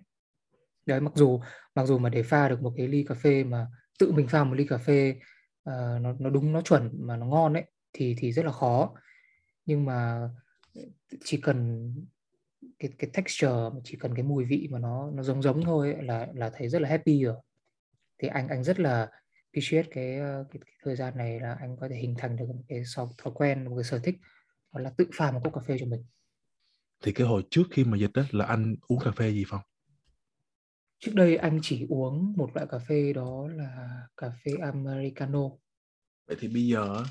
đấy 0.86 1.00
mặc 1.00 1.12
dù 1.14 1.40
mặc 1.74 1.86
dù 1.86 1.98
mà 1.98 2.08
để 2.08 2.22
pha 2.22 2.48
được 2.48 2.62
một 2.62 2.72
cái 2.76 2.88
ly 2.88 3.04
cà 3.08 3.14
phê 3.14 3.44
mà 3.44 3.66
tự 3.98 4.12
mình 4.12 4.28
pha 4.28 4.44
một 4.44 4.54
ly 4.54 4.66
cà 4.66 4.78
phê 4.78 5.14
uh, 5.70 6.00
nó 6.00 6.12
nó 6.18 6.30
đúng 6.30 6.52
nó 6.52 6.60
chuẩn 6.60 6.90
mà 6.94 7.16
nó 7.16 7.26
ngon 7.26 7.52
đấy 7.52 7.64
thì 7.92 8.16
thì 8.18 8.32
rất 8.32 8.44
là 8.44 8.52
khó. 8.52 8.94
Nhưng 9.66 9.84
mà 9.84 10.28
chỉ 11.24 11.40
cần 11.40 11.90
cái 12.78 12.90
cái 12.98 13.10
texture 13.14 13.80
chỉ 13.84 13.96
cần 13.96 14.14
cái 14.14 14.22
mùi 14.22 14.44
vị 14.44 14.68
mà 14.70 14.78
nó 14.78 15.10
nó 15.10 15.22
giống 15.22 15.42
giống 15.42 15.64
thôi 15.64 15.92
ấy, 15.92 16.02
là 16.02 16.26
là 16.34 16.50
thấy 16.50 16.68
rất 16.68 16.82
là 16.82 16.88
happy 16.88 17.24
rồi. 17.24 17.36
Thì 18.18 18.28
anh 18.28 18.48
anh 18.48 18.64
rất 18.64 18.80
là 18.80 19.10
appreciate 19.52 19.88
cái, 19.90 20.18
ờ, 20.18 20.44
cái, 20.50 20.60
cái 20.64 20.74
thời 20.84 20.96
gian 20.96 21.16
này 21.16 21.40
là 21.40 21.56
anh 21.60 21.76
có 21.80 21.88
thể 21.88 21.96
hình 21.96 22.14
thành 22.18 22.36
được 22.36 22.44
một 22.48 22.62
cái 22.68 22.82
thói 22.96 23.32
quen 23.34 23.64
một 23.64 23.76
cái 23.76 23.84
sở 23.84 23.98
thích 23.98 24.14
đó 24.74 24.80
là 24.80 24.90
tự 24.96 25.06
pha 25.14 25.30
một 25.32 25.40
cốc 25.44 25.54
cà 25.54 25.60
phê 25.66 25.76
cho 25.80 25.86
mình. 25.86 26.04
Thì 27.02 27.12
cái 27.12 27.26
hồi 27.26 27.42
trước 27.50 27.62
khi 27.70 27.84
mà 27.84 27.96
dịch 27.98 28.12
đó 28.14 28.22
là 28.30 28.44
anh 28.44 28.76
uống 28.88 28.98
cà 28.98 29.10
phê 29.10 29.30
gì 29.30 29.44
không 29.44 29.60
trước 30.98 31.12
đây 31.14 31.36
anh 31.36 31.58
chỉ 31.62 31.86
uống 31.88 32.34
một 32.36 32.50
loại 32.54 32.66
cà 32.70 32.78
phê 32.78 33.12
đó 33.12 33.48
là 33.48 34.00
cà 34.16 34.30
phê 34.44 34.52
americano. 34.62 35.50
Vậy 36.26 36.36
thì 36.40 36.48
bây 36.48 36.66
giờ 36.66 37.04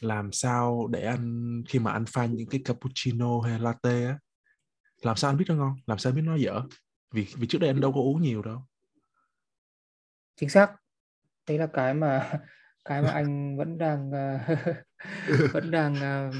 làm 0.00 0.32
sao 0.32 0.88
để 0.90 1.02
anh 1.02 1.62
khi 1.68 1.78
mà 1.78 1.92
anh 1.92 2.04
pha 2.06 2.26
những 2.26 2.48
cái 2.48 2.60
cappuccino 2.64 3.40
hay 3.40 3.58
latte 3.58 4.04
á 4.04 4.18
làm 5.02 5.16
sao 5.16 5.30
anh 5.30 5.36
biết 5.36 5.44
nó 5.48 5.54
ngon? 5.54 5.74
Làm 5.86 5.98
sao 5.98 6.10
anh 6.10 6.16
biết 6.16 6.22
nó 6.24 6.36
dở? 6.36 6.62
Vì 7.12 7.26
vì 7.36 7.46
trước 7.46 7.58
đây 7.58 7.70
anh 7.70 7.80
đâu 7.80 7.92
có 7.92 8.00
uống 8.00 8.22
nhiều 8.22 8.42
đâu. 8.42 8.62
Chính 10.36 10.48
xác. 10.48 10.72
Đấy 11.48 11.58
là 11.58 11.66
cái 11.66 11.94
mà 11.94 12.30
cái 12.84 13.02
mà 13.02 13.10
anh 13.10 13.56
vẫn 13.56 13.78
đang 13.78 14.10
uh, 14.10 14.58
vẫn 15.52 15.70
đang 15.70 15.94
uh, 15.94 16.34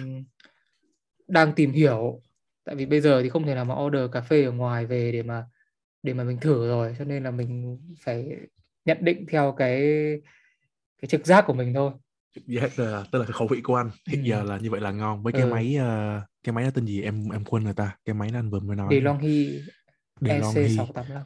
đang 1.28 1.52
tìm 1.54 1.72
hiểu. 1.72 2.20
Tại 2.64 2.74
vì 2.74 2.86
bây 2.86 3.00
giờ 3.00 3.22
thì 3.22 3.28
không 3.28 3.46
thể 3.46 3.54
nào 3.54 3.64
mà 3.64 3.74
order 3.74 4.10
cà 4.12 4.20
phê 4.20 4.44
ở 4.44 4.52
ngoài 4.52 4.86
về 4.86 5.12
để 5.12 5.22
mà 5.22 5.46
để 6.08 6.14
mà 6.14 6.24
mình 6.24 6.38
thử 6.40 6.68
rồi 6.68 6.94
cho 6.98 7.04
nên 7.04 7.22
là 7.22 7.30
mình 7.30 7.78
phải 8.00 8.36
nhận 8.84 8.98
định 9.00 9.26
theo 9.28 9.52
cái 9.52 9.80
cái 11.02 11.08
trực 11.08 11.26
giác 11.26 11.44
của 11.46 11.52
mình 11.52 11.74
thôi. 11.74 11.92
Trực 12.34 12.46
giác 12.46 12.78
là 12.78 13.04
tức 13.12 13.18
là 13.18 13.24
cái 13.24 13.32
khẩu 13.32 13.48
vị 13.48 13.60
của 13.60 13.74
anh. 13.74 13.90
Hiện 14.06 14.22
ừ. 14.22 14.28
giờ 14.28 14.42
là 14.42 14.58
như 14.58 14.70
vậy 14.70 14.80
là 14.80 14.90
ngon. 14.90 15.22
Với 15.22 15.32
cái 15.32 15.42
ừ. 15.42 15.48
máy 15.48 15.76
uh, 15.78 16.22
cái 16.44 16.52
máy 16.52 16.64
đó 16.64 16.70
tên 16.74 16.86
gì? 16.86 17.02
Em 17.02 17.28
em 17.32 17.44
quên 17.44 17.64
người 17.64 17.74
ta. 17.74 17.96
Cái 18.04 18.14
máy 18.14 18.30
đó 18.30 18.38
anh 18.38 18.50
vừa 18.50 18.60
mới 18.60 18.76
nói. 18.76 18.88
DeLonghi 18.90 19.62
EC685 20.20 21.22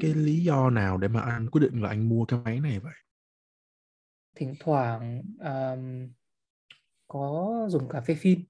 cái 0.00 0.14
lý 0.14 0.44
do 0.44 0.70
nào 0.70 0.98
để 0.98 1.08
mà 1.08 1.20
anh 1.20 1.50
quyết 1.50 1.60
định 1.60 1.82
là 1.82 1.88
anh 1.88 2.08
mua 2.08 2.24
cái 2.24 2.40
máy 2.44 2.60
này 2.60 2.78
vậy? 2.78 2.92
Thỉnh 4.36 4.54
thoảng 4.60 5.22
um, 5.38 6.08
có 7.08 7.66
dùng 7.68 7.88
cà 7.88 8.00
phê 8.00 8.14
phin 8.14 8.44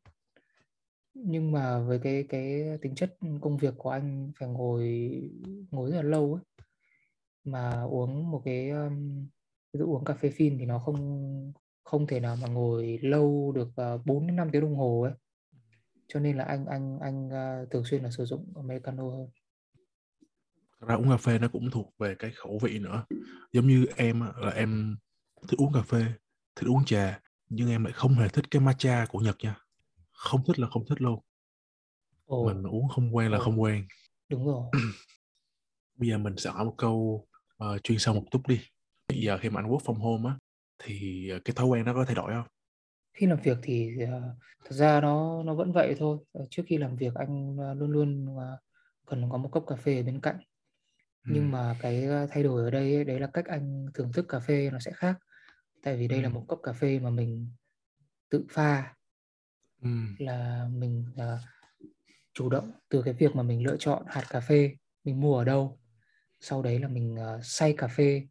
nhưng 1.14 1.52
mà 1.52 1.78
với 1.78 1.98
cái 1.98 2.24
cái 2.28 2.78
tính 2.82 2.94
chất 2.94 3.16
công 3.40 3.56
việc 3.56 3.74
của 3.76 3.90
anh 3.90 4.32
phải 4.38 4.48
ngồi 4.48 5.12
ngồi 5.70 5.90
rất 5.90 5.96
là 5.96 6.02
lâu 6.02 6.34
ấy. 6.34 6.64
Mà 7.44 7.82
uống 7.82 8.30
một 8.30 8.42
cái 8.44 8.70
um, 8.70 9.26
ví 9.72 9.78
dụ 9.78 9.86
uống 9.86 10.04
cà 10.04 10.14
phê 10.14 10.30
phin 10.30 10.58
thì 10.58 10.64
nó 10.64 10.78
không 10.78 11.52
không 11.82 12.06
thể 12.06 12.20
nào 12.20 12.36
mà 12.36 12.48
ngồi 12.48 12.98
lâu 13.02 13.52
được 13.54 13.68
ờ, 13.76 13.94
uh, 13.94 14.06
4 14.06 14.26
đến 14.26 14.36
5 14.36 14.50
tiếng 14.52 14.62
đồng 14.62 14.76
hồ 14.76 15.02
ấy. 15.02 15.12
Cho 16.08 16.20
nên 16.20 16.36
là 16.36 16.44
anh 16.44 16.66
anh 16.66 16.98
anh 17.00 17.26
uh, 17.26 17.70
thường 17.70 17.84
xuyên 17.84 18.02
là 18.02 18.10
sử 18.10 18.24
dụng 18.24 18.52
americano 18.56 19.10
hơn. 19.10 19.28
Ra 20.80 20.94
uống 20.94 21.10
cà 21.10 21.16
phê 21.16 21.38
nó 21.38 21.48
cũng 21.48 21.70
thuộc 21.70 21.94
về 21.98 22.14
cái 22.18 22.30
khẩu 22.30 22.58
vị 22.62 22.78
nữa. 22.78 23.04
Giống 23.52 23.66
như 23.66 23.86
em 23.96 24.20
là 24.20 24.50
em 24.50 24.96
thích 25.48 25.60
uống 25.60 25.72
cà 25.72 25.82
phê 25.82 26.04
thích 26.56 26.66
uống 26.68 26.84
trà 26.84 27.20
nhưng 27.48 27.70
em 27.70 27.84
lại 27.84 27.92
không 27.92 28.14
hề 28.14 28.28
thích 28.28 28.44
cái 28.50 28.62
matcha 28.62 29.06
của 29.06 29.20
Nhật 29.20 29.36
nha 29.42 29.56
không 30.22 30.44
thích 30.44 30.58
là 30.58 30.68
không 30.68 30.84
thích 30.86 31.02
luôn. 31.02 31.20
Ồ. 32.26 32.46
mình 32.46 32.62
uống 32.62 32.88
không 32.88 33.16
quen 33.16 33.30
là 33.30 33.38
Ồ. 33.38 33.44
không 33.44 33.62
quen. 33.62 33.86
Đúng 34.28 34.46
rồi. 34.46 34.70
Bây 35.98 36.08
giờ 36.08 36.18
mình 36.18 36.36
sẽ 36.36 36.50
hỏi 36.50 36.64
một 36.64 36.74
câu 36.78 37.26
uh, 37.64 37.82
chuyên 37.82 37.98
sâu 37.98 38.14
một 38.14 38.24
chút 38.30 38.40
đi. 38.48 38.60
Bây 39.08 39.20
giờ 39.20 39.38
khi 39.38 39.50
mà 39.50 39.60
anh 39.60 39.70
work 39.70 39.78
from 39.78 39.94
home 39.94 40.30
á 40.30 40.36
thì 40.78 41.28
ờ, 41.28 41.38
cái 41.44 41.54
thói 41.54 41.66
quen 41.66 41.84
nó 41.84 41.94
có 41.94 42.04
thay 42.04 42.14
đổi 42.14 42.32
không? 42.32 42.46
Khi 43.14 43.26
làm 43.26 43.40
việc 43.40 43.58
thì 43.62 43.90
uh, 44.04 44.08
thật 44.64 44.70
ra 44.70 45.00
nó 45.00 45.42
nó 45.42 45.54
vẫn 45.54 45.72
vậy 45.72 45.94
thôi. 45.98 46.18
Trước 46.50 46.62
khi 46.66 46.78
làm 46.78 46.96
việc 46.96 47.14
anh 47.14 47.56
uh, 47.56 47.78
luôn 47.78 47.90
luôn 47.90 48.36
uh, 48.36 48.42
cần 49.06 49.30
có 49.30 49.38
một 49.38 49.48
cốc 49.52 49.64
cà 49.66 49.76
phê 49.76 49.96
ở 49.96 50.02
bên 50.02 50.20
cạnh. 50.20 50.38
Nhưng 51.24 51.50
mà 51.50 51.76
cái 51.80 52.08
thay 52.30 52.42
đổi 52.42 52.62
ở 52.62 52.70
đây 52.70 52.94
ấy, 52.94 53.04
đấy 53.04 53.20
là 53.20 53.26
cách 53.26 53.46
anh 53.46 53.86
thưởng 53.94 54.12
thức 54.12 54.26
cà 54.28 54.40
phê 54.40 54.70
nó 54.72 54.78
sẽ 54.78 54.92
khác. 54.94 55.18
Tại 55.82 55.96
vì 55.96 56.08
đây 56.08 56.18
ừ. 56.18 56.22
là 56.22 56.28
một 56.28 56.44
cốc 56.48 56.60
cà 56.62 56.72
phê 56.72 56.98
mà 56.98 57.10
mình 57.10 57.52
tự 58.30 58.44
pha 58.50 58.94
ừ. 59.82 59.88
là 60.18 60.68
mình 60.72 61.04
uh, 61.14 61.40
chủ 62.34 62.48
động 62.48 62.70
từ 62.88 63.02
cái 63.02 63.14
việc 63.14 63.36
mà 63.36 63.42
mình 63.42 63.66
lựa 63.66 63.76
chọn 63.76 64.02
hạt 64.06 64.24
cà 64.28 64.40
phê 64.40 64.76
mình 65.04 65.20
mua 65.20 65.38
ở 65.38 65.44
đâu. 65.44 65.78
Sau 66.40 66.62
đấy 66.62 66.78
là 66.78 66.88
mình 66.88 67.14
uh, 67.14 67.44
xay 67.44 67.74
cà 67.78 67.88
phê 67.88 68.26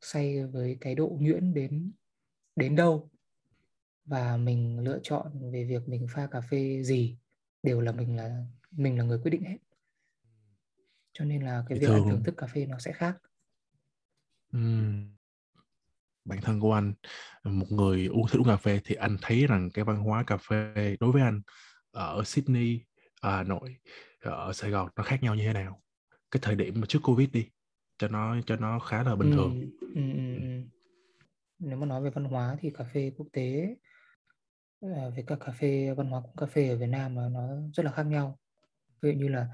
xay 0.00 0.46
với 0.46 0.76
cái 0.80 0.94
độ 0.94 1.16
nhuyễn 1.20 1.54
đến 1.54 1.92
đến 2.56 2.76
đâu. 2.76 3.10
Và 4.04 4.36
mình 4.36 4.80
lựa 4.80 4.98
chọn 5.02 5.52
về 5.52 5.64
việc 5.64 5.88
mình 5.88 6.06
pha 6.10 6.26
cà 6.26 6.40
phê 6.40 6.82
gì 6.82 7.16
đều 7.62 7.80
là 7.80 7.92
mình 7.92 8.16
là 8.16 8.44
mình 8.70 8.98
là 8.98 9.04
người 9.04 9.18
quyết 9.18 9.30
định 9.30 9.44
hết. 9.44 9.58
Cho 11.12 11.24
nên 11.24 11.42
là 11.42 11.64
cái 11.68 11.78
Thì 11.78 11.86
việc 11.86 11.92
thường 11.92 12.08
thưởng 12.10 12.22
thức 12.24 12.34
cà 12.36 12.46
phê 12.46 12.66
nó 12.66 12.78
sẽ 12.78 12.92
khác. 12.92 13.18
Ừm, 14.52 15.14
bản 16.24 16.38
thân 16.42 16.60
của 16.60 16.72
anh 16.72 16.94
một 17.44 17.66
người 17.70 18.06
uống 18.06 18.26
thích 18.30 18.38
uống 18.38 18.46
cà 18.46 18.56
phê 18.56 18.80
thì 18.84 18.94
anh 18.94 19.16
thấy 19.22 19.46
rằng 19.46 19.70
cái 19.74 19.84
văn 19.84 19.96
hóa 19.96 20.24
cà 20.26 20.36
phê 20.36 20.96
đối 21.00 21.12
với 21.12 21.22
anh 21.22 21.40
ở 21.90 22.22
Sydney, 22.24 22.80
ở 23.20 23.36
Hà 23.36 23.42
Nội, 23.42 23.76
ở 24.20 24.52
Sài 24.52 24.70
Gòn 24.70 24.88
nó 24.96 25.02
khác 25.02 25.22
nhau 25.22 25.34
như 25.34 25.44
thế 25.44 25.52
nào? 25.52 25.82
Cái 26.30 26.40
thời 26.42 26.54
điểm 26.54 26.74
mà 26.80 26.86
trước 26.86 26.98
Covid 27.02 27.28
đi 27.32 27.46
cho 27.98 28.08
nó 28.08 28.36
cho 28.46 28.56
nó 28.56 28.78
khá 28.78 29.02
là 29.02 29.16
bình 29.16 29.30
ừ, 29.30 29.36
thường. 29.36 29.54
ừ, 29.80 30.00
ừ, 30.16 30.34
ừ. 30.40 30.62
nếu 31.58 31.78
mà 31.78 31.86
nói 31.86 32.02
về 32.02 32.10
văn 32.10 32.24
hóa 32.24 32.56
thì 32.60 32.70
cà 32.70 32.84
phê 32.84 33.12
quốc 33.16 33.26
tế 33.32 33.76
à, 34.80 35.08
với 35.14 35.24
các 35.26 35.38
cà 35.46 35.52
phê 35.52 35.94
văn 35.96 36.06
hóa 36.06 36.20
của 36.20 36.32
cà 36.36 36.46
phê 36.46 36.68
ở 36.68 36.76
Việt 36.76 36.86
Nam 36.86 37.16
là 37.16 37.28
nó 37.28 37.48
rất 37.74 37.82
là 37.82 37.92
khác 37.92 38.02
nhau 38.02 38.38
ví 39.02 39.12
dụ 39.12 39.18
như 39.18 39.28
là 39.28 39.48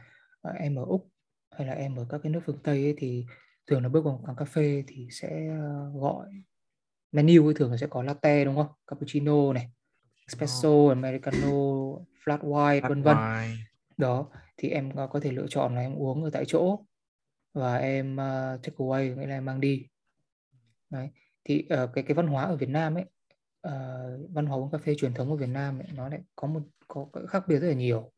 em 0.58 0.76
ở 0.76 0.84
Úc 0.84 1.08
hay 1.50 1.66
là 1.66 1.72
em 1.72 1.96
ở 1.96 2.06
các 2.08 2.20
cái 2.22 2.32
nước 2.32 2.40
phương 2.46 2.58
Tây 2.64 2.82
ấy, 2.84 2.94
thì 2.98 3.25
thường 3.66 3.82
là 3.82 3.88
bước 3.88 4.04
vào 4.04 4.20
quán 4.25 4.37
cà 4.37 4.44
phê 4.44 4.84
thì 4.87 5.08
sẽ 5.10 5.56
gọi 5.94 6.26
menu 7.12 7.52
thường 7.52 7.70
là 7.70 7.76
sẽ 7.76 7.86
có 7.90 8.02
latte 8.02 8.44
đúng 8.44 8.56
không? 8.56 8.68
Cappuccino 8.86 9.52
này 9.52 9.68
espresso 10.26 10.88
americano 10.88 11.50
flat 12.24 12.38
white 12.38 12.88
vân 12.88 13.02
vân. 13.02 13.16
đó 13.96 14.28
thì 14.56 14.68
em 14.68 14.92
à, 14.96 15.06
có 15.10 15.20
thể 15.20 15.32
lựa 15.32 15.46
chọn 15.48 15.74
là 15.74 15.80
em 15.80 15.94
uống 15.94 16.24
ở 16.24 16.30
tại 16.30 16.44
chỗ 16.46 16.84
và 17.54 17.76
em 17.76 18.12
uh, 18.14 18.62
take 18.62 18.76
away 18.76 19.16
nghĩa 19.16 19.26
là 19.26 19.34
em 19.34 19.44
mang 19.44 19.60
đi. 19.60 19.86
Đấy 20.90 21.08
thì 21.44 21.68
uh, 21.82 21.90
cái 21.92 22.04
cái 22.04 22.14
văn 22.14 22.26
hóa 22.26 22.44
ở 22.44 22.56
Việt 22.56 22.68
Nam 22.68 22.94
ấy 22.94 23.04
uh, 23.68 24.30
văn 24.30 24.46
hóa 24.46 24.56
uống 24.56 24.70
cà 24.70 24.78
phê 24.78 24.94
truyền 24.98 25.14
thống 25.14 25.30
của 25.30 25.36
Việt 25.36 25.48
Nam 25.48 25.78
ấy, 25.78 25.88
nó 25.94 26.08
lại 26.08 26.20
có 26.36 26.48
một 26.48 26.62
có 26.88 27.06
khác 27.28 27.44
biệt 27.48 27.58
rất 27.58 27.68
là 27.68 27.74
nhiều. 27.74 28.12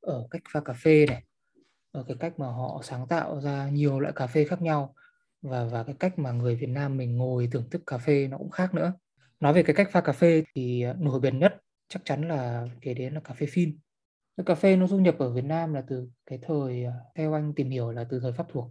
Ở 0.00 0.26
cách 0.30 0.42
pha 0.52 0.60
cà 0.60 0.72
phê 0.72 1.06
này 1.06 1.24
ở 1.92 2.04
cái 2.08 2.16
cách 2.20 2.38
mà 2.38 2.46
họ 2.46 2.80
sáng 2.84 3.06
tạo 3.08 3.40
ra 3.40 3.68
nhiều 3.70 4.00
loại 4.00 4.12
cà 4.16 4.26
phê 4.26 4.44
khác 4.44 4.62
nhau 4.62 4.94
và 5.48 5.64
và 5.64 5.84
cái 5.84 5.94
cách 6.00 6.18
mà 6.18 6.32
người 6.32 6.56
Việt 6.56 6.68
Nam 6.68 6.96
mình 6.96 7.16
ngồi 7.16 7.48
thưởng 7.52 7.70
thức 7.70 7.82
cà 7.86 7.98
phê 7.98 8.28
nó 8.28 8.38
cũng 8.38 8.50
khác 8.50 8.74
nữa 8.74 8.92
nói 9.40 9.52
về 9.52 9.62
cái 9.62 9.76
cách 9.76 9.88
pha 9.92 10.00
cà 10.00 10.12
phê 10.12 10.44
thì 10.54 10.84
nổi 10.98 11.20
bật 11.20 11.30
nhất 11.30 11.56
chắc 11.88 12.02
chắn 12.04 12.28
là 12.28 12.66
kể 12.80 12.94
đến 12.94 13.14
là 13.14 13.20
cà 13.20 13.34
phê 13.34 13.46
phin 13.50 13.78
cái 14.36 14.44
cà 14.46 14.54
phê 14.54 14.76
nó 14.76 14.86
du 14.86 14.98
nhập 14.98 15.16
ở 15.18 15.32
Việt 15.32 15.44
Nam 15.44 15.74
là 15.74 15.84
từ 15.88 16.08
cái 16.26 16.38
thời 16.42 16.86
theo 17.14 17.32
anh 17.34 17.54
tìm 17.54 17.70
hiểu 17.70 17.90
là 17.92 18.04
từ 18.10 18.20
thời 18.20 18.32
Pháp 18.32 18.46
thuộc 18.52 18.70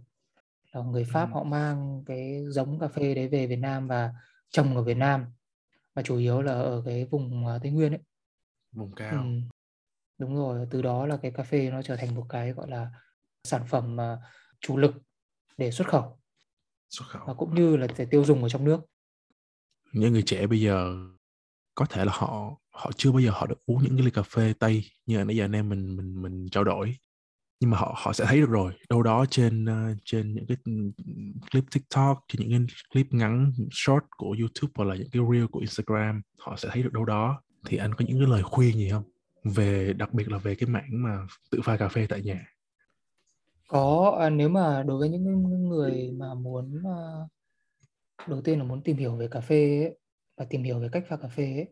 là 0.72 0.82
người 0.82 1.04
Pháp 1.04 1.30
Ừ. 1.30 1.34
họ 1.34 1.44
mang 1.44 2.02
cái 2.06 2.44
giống 2.48 2.78
cà 2.78 2.88
phê 2.88 3.14
đấy 3.14 3.28
về 3.28 3.46
Việt 3.46 3.56
Nam 3.56 3.88
và 3.88 4.14
trồng 4.50 4.76
ở 4.76 4.82
Việt 4.82 4.96
Nam 4.96 5.24
và 5.94 6.02
chủ 6.02 6.16
yếu 6.16 6.42
là 6.42 6.52
ở 6.52 6.82
cái 6.86 7.04
vùng 7.04 7.46
à, 7.46 7.58
Tây 7.62 7.72
Nguyên 7.72 7.92
ấy. 7.92 8.00
Vùng 8.72 8.90
Ừ. 8.90 8.96
cao. 8.96 9.26
Đúng 10.18 10.36
rồi, 10.36 10.66
từ 10.70 10.82
đó 10.82 11.06
là 11.06 11.16
cái 11.16 11.30
cà 11.30 11.42
phê 11.42 11.70
nó 11.70 11.82
trở 11.82 11.96
thành 11.96 12.14
một 12.14 12.26
cái 12.28 12.52
gọi 12.52 12.70
là 12.70 12.90
sản 13.44 13.62
phẩm 13.68 13.96
mà 13.96 14.18
chủ 14.60 14.76
lực 14.76 14.94
để 15.56 15.70
xuất 15.70 15.88
khẩu 15.88 16.18
và 17.26 17.34
cũng 17.34 17.54
như 17.54 17.76
là 17.76 17.86
để 17.98 18.04
tiêu 18.04 18.24
dùng 18.24 18.42
ở 18.42 18.48
trong 18.48 18.64
nước. 18.64 18.80
Những 19.92 20.12
người 20.12 20.22
trẻ 20.22 20.46
bây 20.46 20.60
giờ 20.60 20.96
có 21.74 21.86
thể 21.86 22.04
là 22.04 22.12
họ 22.14 22.56
họ 22.70 22.90
chưa 22.96 23.12
bao 23.12 23.20
giờ 23.20 23.30
họ 23.30 23.46
được 23.46 23.66
uống 23.66 23.82
những 23.82 23.96
cái 23.96 24.04
ly 24.04 24.10
cà 24.10 24.22
phê 24.22 24.52
Tây 24.58 24.84
như 25.06 25.24
nãy 25.24 25.36
giờ 25.36 25.44
anh 25.44 25.52
em 25.52 25.68
mình 25.68 25.96
mình 25.96 26.22
mình 26.22 26.48
trao 26.50 26.64
đổi. 26.64 26.96
Nhưng 27.60 27.70
mà 27.70 27.78
họ 27.78 27.94
họ 27.96 28.12
sẽ 28.12 28.24
thấy 28.28 28.40
được 28.40 28.50
rồi. 28.50 28.72
Đâu 28.88 29.02
đó 29.02 29.24
trên 29.30 29.64
uh, 29.64 29.98
trên 30.04 30.34
những 30.34 30.46
cái 30.46 30.56
clip 31.50 31.64
TikTok 31.70 32.24
trên 32.28 32.48
những 32.48 32.66
cái 32.66 32.76
clip 32.92 33.06
ngắn 33.12 33.52
short 33.72 34.04
của 34.16 34.36
YouTube 34.38 34.72
hoặc 34.74 34.84
là 34.84 34.94
những 34.94 35.10
cái 35.10 35.22
reel 35.32 35.46
của 35.46 35.60
Instagram 35.60 36.22
họ 36.38 36.56
sẽ 36.56 36.68
thấy 36.72 36.82
được 36.82 36.92
đâu 36.92 37.04
đó. 37.04 37.42
Thì 37.66 37.76
anh 37.76 37.94
có 37.94 38.04
những 38.08 38.18
cái 38.18 38.28
lời 38.28 38.42
khuyên 38.42 38.74
gì 38.76 38.90
không? 38.90 39.04
Về 39.44 39.92
đặc 39.92 40.12
biệt 40.12 40.28
là 40.28 40.38
về 40.38 40.54
cái 40.54 40.68
mảng 40.68 41.02
mà 41.02 41.26
tự 41.50 41.60
pha 41.64 41.76
cà 41.76 41.88
phê 41.88 42.06
tại 42.08 42.22
nhà 42.22 42.46
Có 43.66 44.16
à, 44.20 44.30
nếu 44.30 44.48
mà 44.48 44.82
đối 44.86 44.98
với 44.98 45.08
những 45.08 45.68
người 45.68 46.10
mà 46.18 46.34
muốn 46.34 46.82
à, 46.86 46.96
đầu 48.28 48.40
tiên 48.42 48.58
là 48.58 48.64
muốn 48.64 48.82
tìm 48.82 48.96
hiểu 48.96 49.16
về 49.16 49.28
cà 49.30 49.40
phê 49.40 49.84
ấy, 49.84 49.98
và 50.36 50.44
tìm 50.50 50.62
hiểu 50.62 50.78
về 50.80 50.88
cách 50.92 51.04
pha 51.08 51.16
cà 51.16 51.28
phê 51.28 51.44
ấy, 51.44 51.66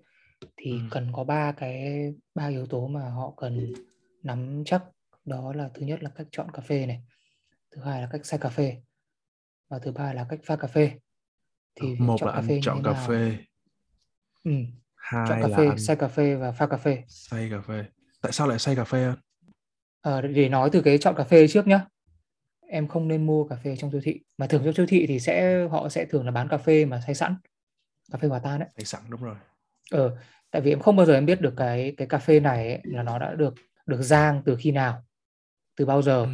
thì 0.56 0.70
Ừ. 0.70 0.76
cần 0.90 1.08
có 1.12 1.24
ba 1.24 1.52
cái 1.52 2.04
ba 2.34 2.46
yếu 2.48 2.66
tố 2.66 2.86
mà 2.86 3.08
họ 3.10 3.34
cần 3.36 3.72
nắm 4.22 4.62
chắc. 4.66 4.84
Đó 5.24 5.52
là 5.52 5.70
thứ 5.74 5.86
nhất 5.86 6.02
là 6.02 6.10
cách 6.14 6.26
chọn 6.30 6.50
cà 6.52 6.62
phê 6.62 6.86
này 6.86 7.02
thứ 7.70 7.82
hai 7.82 8.00
là 8.02 8.08
cách 8.12 8.26
xay 8.26 8.38
cà 8.38 8.48
phê 8.48 8.76
và 9.68 9.78
thứ 9.78 9.92
ba 9.92 10.12
là 10.12 10.26
cách 10.28 10.40
pha 10.46 10.56
cà 10.56 10.68
phê. 10.68 10.90
Thì 11.74 11.86
việc 11.88 11.96
một 11.98 12.16
chọn 12.20 12.26
là 12.28 12.32
cà 12.34 12.40
anh 12.40 12.48
phê 12.48 12.54
như 12.54 12.60
chọn 12.62 12.76
thế 12.76 12.82
cà 12.82 12.92
nào? 12.92 13.08
phê. 13.08 13.36
Ừ. 14.44 14.50
chọn 15.10 15.38
hai 15.38 15.42
cà 15.42 15.48
là 15.48 15.56
phê 15.56 15.66
anh 15.66 15.78
xay 15.78 15.96
cà 15.96 16.08
phê 16.08 16.34
và 16.34 16.52
pha 16.52 16.66
cà 16.66 16.76
phê. 16.76 17.02
xay 17.08 17.48
cà 17.50 17.60
phê. 17.60 17.84
Tại 18.22 18.32
sao 18.32 18.46
lại 18.48 18.58
xay 18.58 18.76
cà 18.76 18.84
phê 18.84 19.04
anh 19.04 19.16
à, 20.04 20.20
để 20.20 20.48
nói 20.48 20.70
từ 20.72 20.82
cái 20.82 20.98
chọn 20.98 21.14
cà 21.16 21.24
phê 21.24 21.48
trước 21.48 21.66
nhá. 21.66 21.86
Em 22.68 22.88
không 22.88 23.08
nên 23.08 23.26
mua 23.26 23.44
cà 23.44 23.56
phê 23.56 23.76
trong 23.76 23.90
siêu 23.90 24.00
thị. 24.04 24.20
Mà 24.38 24.46
thường 24.46 24.62
trong 24.64 24.74
siêu 24.74 24.86
thị 24.88 25.06
thì 25.08 25.20
sẽ 25.20 25.66
họ 25.70 25.88
sẽ 25.88 26.04
thường 26.04 26.24
là 26.24 26.30
bán 26.30 26.48
cà 26.48 26.58
phê 26.58 26.84
mà 26.84 27.00
xay 27.06 27.14
sẵn. 27.14 27.36
Cà 28.12 28.18
phê 28.18 28.28
hòa 28.28 28.38
tan 28.38 28.60
đấy. 28.60 28.68
Xay 28.76 28.84
sẵn 28.84 29.02
đúng 29.08 29.22
rồi. 29.22 29.36
Ờ 29.90 30.16
tại 30.50 30.62
vì 30.62 30.72
em 30.72 30.80
không 30.80 30.96
bao 30.96 31.06
giờ 31.06 31.14
em 31.14 31.26
biết 31.26 31.40
được 31.40 31.54
cái 31.56 31.94
cái 31.96 32.08
cà 32.08 32.18
phê 32.18 32.40
này 32.40 32.68
ấy, 32.68 32.80
là 32.84 33.02
nó 33.02 33.18
đã 33.18 33.34
được 33.34 33.54
được 33.86 34.02
rang 34.02 34.42
từ 34.44 34.56
khi 34.60 34.70
nào 34.70 35.04
từ 35.76 35.86
bao 35.86 36.02
giờ. 36.02 36.22
Ừ. 36.24 36.30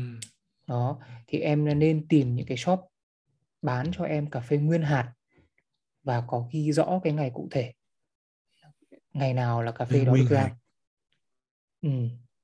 đó 0.66 0.98
thì 1.26 1.38
em 1.38 1.78
nên 1.78 2.06
tìm 2.08 2.34
những 2.34 2.46
cái 2.46 2.56
shop 2.56 2.80
bán 3.62 3.86
cho 3.92 4.04
em 4.04 4.30
cà 4.30 4.40
phê 4.40 4.56
nguyên 4.56 4.82
hạt 4.82 5.12
và 6.02 6.22
có 6.26 6.48
ghi 6.52 6.72
rõ 6.72 7.00
cái 7.04 7.12
ngày 7.12 7.30
cụ 7.34 7.48
thể. 7.50 7.72
Ngày 9.12 9.34
nào 9.34 9.62
là 9.62 9.72
cà 9.72 9.84
phê 9.84 9.98
Nguyên- 9.98 10.06
đó 10.06 10.14
được 10.14 10.26
rang. 10.30 10.50
Ừ. 11.82 11.90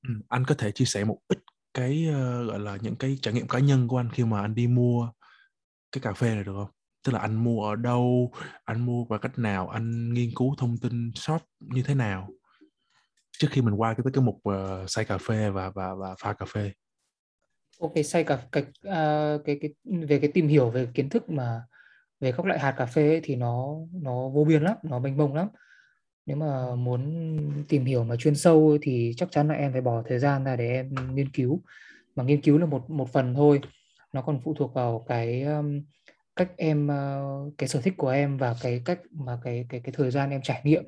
Ừ, 0.09 0.15
anh 0.29 0.45
có 0.45 0.55
thể 0.55 0.73
chia 0.73 0.85
sẻ 0.85 1.05
một 1.05 1.19
ít 1.29 1.39
cái 1.75 2.07
uh, 2.11 2.49
gọi 2.49 2.59
là 2.59 2.79
những 2.81 2.97
cái 2.97 3.19
trải 3.23 3.35
nghiệm 3.35 3.49
cá 3.49 3.59
nhân 3.59 3.89
của 3.89 3.97
anh 3.97 4.11
khi 4.13 4.25
mà 4.25 4.41
anh 4.41 4.55
đi 4.55 4.67
mua 4.67 5.11
cái 5.93 6.01
cà 6.01 6.13
phê 6.13 6.35
này 6.35 6.45
được 6.45 6.53
không? 6.57 6.71
Tức 7.05 7.13
là 7.13 7.19
anh 7.19 7.45
mua 7.45 7.69
ở 7.69 7.77
đâu, 7.77 8.33
anh 8.65 8.87
mua 8.87 9.05
bằng 9.05 9.21
cách 9.21 9.39
nào, 9.39 9.69
anh 9.69 10.15
nghiên 10.15 10.31
cứu 10.37 10.55
thông 10.59 10.77
tin 10.79 11.13
shop 11.15 11.43
như 11.61 11.83
thế 11.83 11.95
nào 11.95 12.29
trước 13.39 13.49
khi 13.51 13.63
mình 13.63 13.75
qua 13.75 13.95
cái 13.95 14.01
tới 14.05 14.13
cái 14.13 14.23
mục 14.23 14.41
ờ, 14.43 14.83
uh, 14.83 14.91
xay 14.91 15.05
cà 15.05 15.19
phê 15.19 15.51
và 15.51 15.71
và 15.71 15.95
và 15.95 16.15
pha 16.19 16.33
cà 16.33 16.47
phê. 16.47 16.73
ok 17.81 17.93
say 18.05 18.25
cà 18.25 18.39
cái, 18.53 18.63
uh, 18.63 18.69
ờ, 18.83 19.39
cái 19.45 19.59
cái 19.61 19.71
về 19.85 20.19
cái 20.19 20.31
tìm 20.35 20.49
hiểu 20.49 20.71
về 20.71 20.89
kiến 20.95 21.09
thức 21.09 21.31
mà 21.31 21.63
về 22.21 22.33
các 22.33 22.47
loại 22.47 22.59
hạt 22.59 22.75
cà 22.79 22.87
phê 22.87 23.09
ấy, 23.09 23.21
thì 23.25 23.37
nó 23.37 23.77
nó 23.93 24.29
vô 24.29 24.45
biên 24.45 24.63
lắm 24.63 24.77
nó 24.83 24.99
mênh 24.99 25.17
mông 25.17 25.35
lắm 25.35 25.49
nếu 26.27 26.37
mà 26.37 26.75
muốn 26.75 27.65
tìm 27.69 27.85
hiểu 27.85 28.05
mà 28.05 28.17
chuyên 28.17 28.37
sâu 28.37 28.79
thì 28.83 29.15
chắc 29.17 29.31
chắn 29.33 29.49
là 29.49 29.55
em 29.55 29.73
phải 29.73 29.81
bỏ 29.81 30.03
thời 30.09 30.19
gian 30.19 30.45
ra 30.45 30.57
để 30.57 30.69
em 30.73 30.95
nghiên 31.15 31.31
cứu. 31.31 31.63
Mà 32.17 32.25
nghiên 32.25 32.41
cứu 32.41 32.59
là 32.59 32.67
một 32.67 32.91
một 32.91 33.13
phần 33.13 33.35
thôi. 33.35 33.61
Nó 34.13 34.23
còn 34.23 34.41
phụ 34.45 34.55
thuộc 34.55 34.75
vào 34.75 35.05
cái 35.09 35.43
um, 35.43 35.83
cách 36.37 36.51
em 36.57 36.89
uh, 36.89 37.59
cái 37.59 37.69
sở 37.69 37.81
thích 37.81 37.95
của 37.97 38.09
em 38.09 38.39
và 38.39 38.57
cái 38.63 38.83
cách 38.85 39.01
mà 39.11 39.39
cái 39.43 39.67
cái 39.69 39.81
cái 39.81 39.93
thời 39.97 40.11
gian 40.11 40.31
em 40.31 40.43
trải 40.43 40.61
nghiệm 40.65 40.85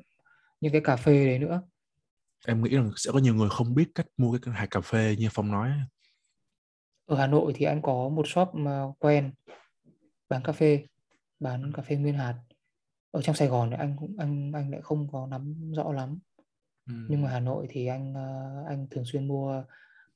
những 0.61 0.71
cái 0.71 0.81
cà 0.81 0.95
phê 0.95 1.25
đấy 1.25 1.39
nữa. 1.39 1.61
Em 2.47 2.63
nghĩ 2.63 2.69
rằng 2.69 2.91
sẽ 2.95 3.11
có 3.13 3.19
nhiều 3.19 3.35
người 3.35 3.49
không 3.49 3.75
biết 3.75 3.89
cách 3.95 4.05
mua 4.17 4.37
cái 4.41 4.53
hạt 4.53 4.67
cà 4.71 4.81
phê 4.81 5.15
như 5.19 5.27
Phong 5.31 5.51
nói. 5.51 5.71
ở 7.05 7.17
Hà 7.17 7.27
Nội 7.27 7.53
thì 7.55 7.65
anh 7.65 7.81
có 7.81 8.09
một 8.09 8.27
shop 8.27 8.49
quen 8.99 9.31
bán 10.29 10.43
cà 10.43 10.51
phê 10.51 10.85
bán 11.39 11.73
cà 11.73 11.81
phê 11.81 11.95
nguyên 11.95 12.13
hạt 12.15 12.35
ở 13.11 13.21
trong 13.21 13.35
Sài 13.35 13.47
Gòn 13.47 13.69
thì 13.71 13.75
anh 13.79 13.95
cũng 13.99 14.15
anh 14.19 14.51
anh 14.53 14.71
lại 14.71 14.81
không 14.81 15.07
có 15.11 15.27
nắm 15.31 15.71
rõ 15.73 15.91
lắm 15.91 16.19
Ừ. 16.89 16.93
nhưng 17.09 17.21
mà 17.21 17.29
Hà 17.31 17.39
Nội 17.39 17.67
thì 17.69 17.87
anh 17.87 18.13
ờ, 18.13 18.63
anh 18.67 18.87
thường 18.91 19.03
xuyên 19.05 19.27
mua 19.27 19.63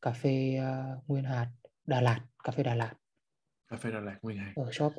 cà 0.01 0.11
phê 0.11 0.55
ờ, 0.61 0.97
nguyên 1.07 1.23
hạt 1.23 1.47
Đà 1.85 2.01
Lạt 2.01 2.19
cà 2.43 2.51
phê 2.51 2.63
Đà 2.63 2.75
Lạt 2.75 2.93
cà 3.67 3.77
phê 3.77 3.91
Đà 3.91 3.99
Lạt 3.99 4.15
nguyên 4.21 4.37
hạt. 4.37 4.53
ở 4.55 4.69
shop 4.71 4.93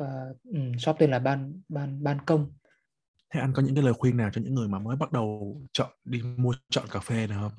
ừ, 0.45 0.59
shop 0.79 0.97
tên 0.99 1.11
là 1.11 1.19
ban 1.19 1.61
ban 1.69 2.03
ban 2.03 2.19
công 2.27 2.53
Thế 3.35 3.41
anh 3.41 3.53
có 3.53 3.63
những 3.63 3.75
cái 3.75 3.85
lời 3.85 3.93
khuyên 3.95 4.17
nào 4.17 4.31
cho 4.33 4.41
những 4.41 4.55
người 4.55 4.69
mà 4.69 4.79
mới 4.79 4.97
bắt 4.97 5.13
đầu 5.13 5.57
chọn 5.73 5.91
đi 6.05 6.23
mua 6.37 6.55
chọn 6.71 6.85
cà 6.91 7.01
phê 7.01 7.27
này 7.27 7.39
không? 7.41 7.53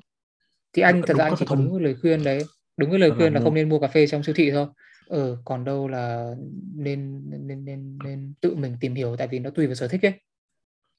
thì 0.72 0.82
anh 0.82 1.02
thật 1.06 1.14
ra 1.14 1.24
anh 1.24 1.34
chỉ 1.38 1.44
cái 1.44 1.48
có 1.48 1.56
thông- 1.56 1.64
đúng 1.64 1.74
cái 1.78 1.84
lời 1.84 1.96
khuyên 2.00 2.24
đấy 2.24 2.44
đúng 2.76 2.90
cái 2.90 2.98
lời 2.98 3.10
Đó 3.10 3.14
là 3.14 3.18
khuyên 3.18 3.32
là 3.32 3.40
mua- 3.40 3.44
không 3.44 3.54
nên 3.54 3.68
mua 3.68 3.78
cà 3.80 3.88
phê 3.88 4.06
trong 4.06 4.22
siêu 4.22 4.34
thị 4.38 4.50
thôi 4.50 4.66
ừ 5.06 5.36
còn 5.44 5.64
đâu 5.64 5.88
là 5.88 6.34
nên 6.74 7.22
nên 7.30 7.64
nên 7.64 7.98
nên 8.04 8.34
tự 8.40 8.54
mình 8.54 8.76
tìm 8.80 8.94
hiểu 8.94 9.16
tại 9.16 9.28
vì 9.28 9.38
nó 9.38 9.50
tùy 9.50 9.66
vào 9.66 9.74
sở 9.74 9.88
thích 9.88 10.06
ấy 10.06 10.20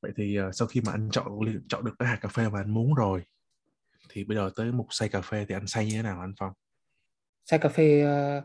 Vậy 0.02 0.12
thì 0.16 0.36
ờ, 0.36 0.52
sau 0.52 0.68
khi 0.68 0.82
mà 0.86 0.92
anh 0.92 1.10
chọn 1.12 1.28
chọn 1.70 1.86
được 1.86 1.94
cái 2.00 2.08
hạt 2.08 2.18
cà 2.22 2.30
phê 2.30 2.50
mà 2.50 2.60
anh 2.60 2.74
muốn 2.74 2.94
rồi 2.94 3.24
thì 4.10 4.24
bây 4.24 4.38
giờ 4.38 4.50
tới 4.56 4.72
mục 4.72 4.88
xay 4.90 5.10
cà 5.10 5.22
phê 5.22 5.46
thì 5.50 5.56
anh 5.56 5.68
xay 5.68 5.86
như 5.86 5.92
thế 5.92 6.02
nào 6.02 6.22
anh 6.22 6.34
Phong? 6.40 6.54
xay 7.46 7.60
cà 7.60 7.70
phê 7.70 8.02
ờ, 8.02 8.44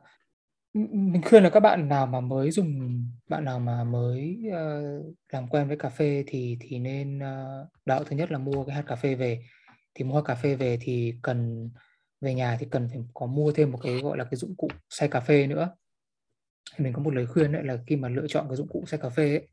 mình 0.75 1.23
khuyên 1.23 1.43
là 1.43 1.51
các 1.51 1.61
bạn 1.61 1.89
nào 1.89 2.07
mà 2.07 2.21
mới 2.21 2.51
dùng 2.51 3.01
bạn 3.29 3.45
nào 3.45 3.59
mà 3.59 3.85
mới 3.85 4.39
uh, 4.49 5.15
làm 5.33 5.49
quen 5.49 5.69
với 5.69 5.77
cà 5.77 5.89
phê 5.89 6.25
thì 6.27 6.57
thì 6.61 6.79
nên 6.79 7.19
uh, 7.19 7.69
đạo 7.87 8.05
thứ 8.05 8.17
nhất 8.17 8.33
là 8.33 8.39
mua 8.39 8.65
cái 8.65 8.77
hạt 8.77 8.85
cà 8.87 8.97
phê 8.97 9.15
về 9.15 9.43
thì 9.95 10.05
mua 10.05 10.23
cà 10.23 10.35
phê 10.35 10.55
về 10.55 10.79
thì 10.81 11.15
cần 11.23 11.71
về 12.23 12.35
nhà 12.35 12.57
thì 12.61 12.67
cần 12.71 12.89
phải 12.89 12.99
có 13.15 13.27
mua 13.27 13.53
thêm 13.53 13.73
một 13.73 13.79
cái 13.83 14.01
gọi 14.01 14.19
là 14.19 14.25
cái 14.25 14.37
dụng 14.37 14.55
cụ 14.57 14.69
xay 14.91 15.09
cà 15.09 15.21
phê 15.21 15.47
nữa. 15.47 15.77
Thì 16.77 16.85
mình 16.85 16.93
có 16.93 17.03
một 17.03 17.15
lời 17.15 17.27
khuyên 17.27 17.53
đấy 17.53 17.63
là 17.65 17.79
khi 17.87 17.97
mà 17.97 18.09
lựa 18.09 18.27
chọn 18.29 18.47
cái 18.49 18.57
dụng 18.57 18.69
cụ 18.69 18.85
xay 18.87 19.01
cà 19.01 19.09
phê 19.09 19.29
ấy, 19.29 19.49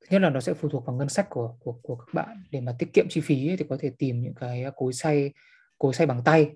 thứ 0.00 0.06
nhất 0.10 0.18
là 0.18 0.30
nó 0.30 0.40
sẽ 0.40 0.54
phụ 0.54 0.68
thuộc 0.68 0.86
vào 0.86 0.96
ngân 0.96 1.08
sách 1.08 1.26
của 1.30 1.56
của 1.60 1.72
của 1.82 1.96
các 1.96 2.14
bạn. 2.14 2.44
Để 2.50 2.60
mà 2.60 2.74
tiết 2.78 2.92
kiệm 2.92 3.06
chi 3.08 3.20
phí 3.20 3.48
ấy, 3.48 3.56
thì 3.56 3.64
có 3.68 3.76
thể 3.80 3.92
tìm 3.98 4.22
những 4.22 4.34
cái 4.34 4.64
cối 4.76 4.92
xay 4.92 5.32
cối 5.78 5.94
xay 5.94 6.06
bằng 6.06 6.22
tay. 6.24 6.50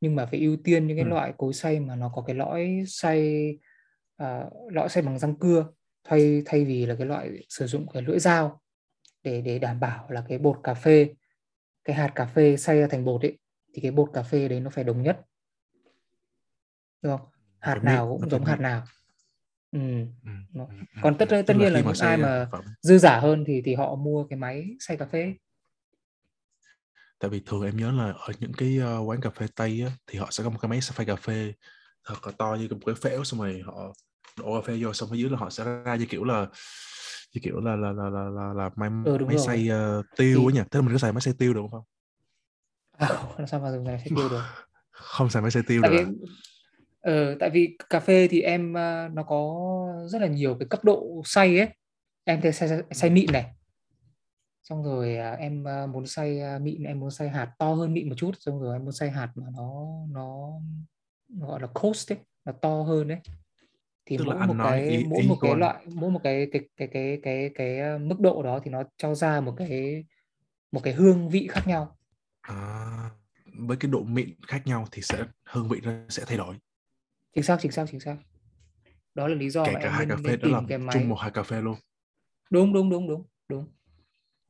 Nhưng 0.00 0.16
mà 0.16 0.26
phải 0.26 0.40
ưu 0.40 0.56
tiên 0.64 0.86
những 0.86 0.96
cái 0.96 1.04
ừ. 1.04 1.08
loại 1.08 1.32
cối 1.36 1.52
xay 1.52 1.80
mà 1.80 1.96
nó 1.96 2.08
có 2.08 2.22
cái 2.22 2.36
lõi 2.36 2.84
xay 2.86 3.50
uh, 4.22 4.72
lõi 4.72 4.88
xay 4.88 5.02
bằng 5.02 5.18
răng 5.18 5.38
cưa 5.38 5.66
thay 6.04 6.42
thay 6.44 6.64
vì 6.64 6.86
là 6.86 6.94
cái 6.94 7.06
loại 7.06 7.30
sử 7.48 7.66
dụng 7.66 7.86
cái 7.88 8.02
lưỡi 8.02 8.18
dao 8.18 8.60
để 9.22 9.40
để 9.40 9.58
đảm 9.58 9.80
bảo 9.80 10.10
là 10.10 10.24
cái 10.28 10.38
bột 10.38 10.60
cà 10.62 10.74
phê 10.74 11.14
cái 11.84 11.96
hạt 11.96 12.12
cà 12.14 12.26
phê 12.26 12.56
xay 12.56 12.80
ra 12.80 12.86
thành 12.90 13.04
bột 13.04 13.22
ấy 13.22 13.38
thì 13.76 13.82
cái 13.82 13.90
bột 13.90 14.10
cà 14.12 14.22
phê 14.22 14.48
đấy 14.48 14.60
nó 14.60 14.70
phải 14.70 14.84
đồng 14.84 15.02
nhất. 15.02 15.20
Được 17.02 17.10
không? 17.10 17.28
Hạt 17.60 17.84
nào 17.84 18.08
cũng 18.08 18.30
giống 18.30 18.44
hạt 18.44 18.60
nào. 18.60 18.84
Ừ. 19.72 19.80
Ừ. 20.24 20.30
ừ. 20.54 20.74
còn 21.02 21.18
tất 21.18 21.28
tất 21.46 21.54
nhiên 21.56 21.72
là 21.72 21.80
những 21.80 21.94
ai 22.00 22.16
mà 22.16 22.48
dư 22.82 22.98
giả 22.98 23.18
hơn 23.20 23.44
thì 23.46 23.62
thì 23.64 23.74
họ 23.74 23.94
mua 23.94 24.24
cái 24.24 24.38
máy 24.38 24.76
xay 24.80 24.96
cà 24.96 25.06
phê. 25.06 25.34
Tại 27.18 27.30
vì 27.30 27.40
thường 27.40 27.62
em 27.62 27.76
nhớ 27.76 27.92
là 27.92 28.12
ở 28.12 28.32
những 28.40 28.52
cái 28.52 28.78
uh, 28.98 29.08
quán 29.08 29.20
cà 29.20 29.30
phê 29.30 29.46
tây 29.54 29.82
á, 29.86 29.92
thì 30.06 30.18
họ 30.18 30.28
sẽ 30.30 30.44
có 30.44 30.50
một 30.50 30.58
cái 30.62 30.68
máy 30.68 30.80
phay 30.82 31.06
cà 31.06 31.16
phê 31.16 31.52
thật 32.04 32.14
là 32.26 32.32
to 32.38 32.56
như 32.60 32.68
một 32.70 32.80
cái 32.86 32.94
phễu 32.94 33.24
xong 33.24 33.40
rồi 33.40 33.62
họ 33.66 33.92
đổ 34.38 34.60
cà 34.60 34.66
phê 34.66 34.78
vô 34.80 34.92
xong 34.92 35.10
ở 35.10 35.16
dưới 35.16 35.30
là 35.30 35.38
họ 35.38 35.50
sẽ 35.50 35.64
ra 35.64 35.96
như 35.96 36.06
kiểu 36.06 36.24
là 36.24 36.46
như 37.34 37.40
kiểu 37.42 37.60
là 37.60 37.76
là 37.76 37.92
là 37.92 38.08
là 38.10 38.28
là, 38.28 38.52
là 38.54 38.70
máy 38.76 38.90
ừ, 39.04 39.18
máy 39.26 39.38
xay 39.38 39.68
uh, 39.98 40.04
tiêu 40.16 40.46
ấy 40.46 40.52
nhỉ? 40.52 40.60
Thế 40.70 40.78
là 40.78 40.82
mình 40.82 40.92
có 40.92 40.98
xài 40.98 41.12
máy 41.12 41.20
xay 41.20 41.34
tiêu 41.38 41.54
được 41.54 41.62
không 41.70 41.84
à, 42.96 43.06
không 43.08 43.46
sao 43.46 43.60
mà 43.60 43.72
dùng 43.72 43.84
máy 43.84 43.98
xay 43.98 44.08
tiêu 44.16 44.28
được? 44.28 44.42
Không 44.90 45.30
xài 45.30 45.42
máy 45.42 45.50
xay 45.50 45.62
tiêu 45.66 45.82
tại 45.82 45.90
được. 45.90 46.04
vì, 46.04 46.28
ờ, 47.00 47.36
tại 47.40 47.50
vì 47.50 47.76
cà 47.90 48.00
phê 48.00 48.28
thì 48.28 48.40
em 48.40 48.70
uh, 48.70 49.12
nó 49.12 49.22
có 49.22 49.56
rất 50.06 50.22
là 50.22 50.28
nhiều 50.28 50.56
cái 50.60 50.66
cấp 50.70 50.84
độ 50.84 51.22
xay 51.24 51.58
ấy. 51.58 51.68
Em 52.24 52.40
thấy 52.40 52.52
xay, 52.52 52.68
xay 52.90 53.10
mịn 53.10 53.32
này. 53.32 53.46
Xong 54.62 54.84
rồi 54.84 55.16
à, 55.16 55.30
em 55.30 55.68
à, 55.68 55.86
muốn 55.86 56.06
xay 56.06 56.40
à, 56.40 56.58
mịn 56.58 56.82
em 56.82 57.00
muốn 57.00 57.10
xay 57.10 57.28
hạt 57.28 57.52
to 57.58 57.74
hơn 57.74 57.94
mịn 57.94 58.08
một 58.08 58.14
chút. 58.18 58.30
Xong 58.40 58.60
rồi 58.60 58.74
em 58.74 58.84
muốn 58.84 58.92
xay 58.92 59.10
hạt 59.10 59.32
mà 59.34 59.46
nó 59.56 59.86
nó, 60.10 60.50
nó 61.28 61.46
gọi 61.46 61.60
là 61.60 61.66
coast 61.66 62.12
ấy 62.12 62.18
nó 62.44 62.52
to 62.52 62.82
hơn 62.82 63.08
đấy 63.08 63.18
thì 64.06 64.16
Tức 64.16 64.24
mỗi 64.24 64.46
một 64.46 64.54
cái 64.64 64.88
ý, 64.88 65.04
mỗi 65.04 65.22
ý 65.22 65.28
một 65.28 65.38
cái 65.40 65.56
loại 65.56 65.84
mỗi 65.94 66.10
một 66.10 66.20
cái 66.24 66.48
cái 66.52 66.62
cái 66.76 66.88
cái 66.88 67.20
cái 67.22 67.50
cái, 67.54 67.78
cái 67.78 67.98
mức 67.98 68.20
độ 68.20 68.42
đó 68.42 68.60
thì 68.64 68.70
nó 68.70 68.82
cho 68.96 69.14
ra 69.14 69.40
một 69.40 69.54
cái 69.56 70.04
một 70.72 70.80
cái 70.82 70.94
hương 70.94 71.28
vị 71.28 71.48
khác 71.50 71.62
nhau 71.66 71.96
à, 72.46 73.10
với 73.58 73.76
cái 73.76 73.90
độ 73.90 74.02
mịn 74.02 74.34
khác 74.48 74.66
nhau 74.66 74.86
thì 74.92 75.02
sẽ 75.02 75.24
hương 75.44 75.68
vị 75.68 75.80
nó 75.82 75.92
sẽ 76.08 76.24
thay 76.26 76.36
đổi 76.38 76.56
chính 77.34 77.44
xác 77.44 77.56
chính 77.60 77.72
xác 77.72 77.84
chính 77.90 78.00
xác 78.00 78.16
đó 79.14 79.28
là 79.28 79.34
lý 79.34 79.50
do 79.50 79.64
kể 79.64 79.74
cả 79.82 79.90
hai 79.90 80.06
cà 80.06 80.16
phê 80.24 80.36
đó 80.36 80.48
là 80.48 80.62
cái 80.68 80.78
máy. 80.78 80.94
chung 80.94 81.08
một 81.08 81.16
hai 81.20 81.30
cà 81.30 81.42
phê 81.42 81.60
luôn 81.60 81.76
đúng 82.50 82.72
đúng 82.72 82.90
đúng 82.90 83.08
đúng 83.08 83.24
đúng 83.48 83.66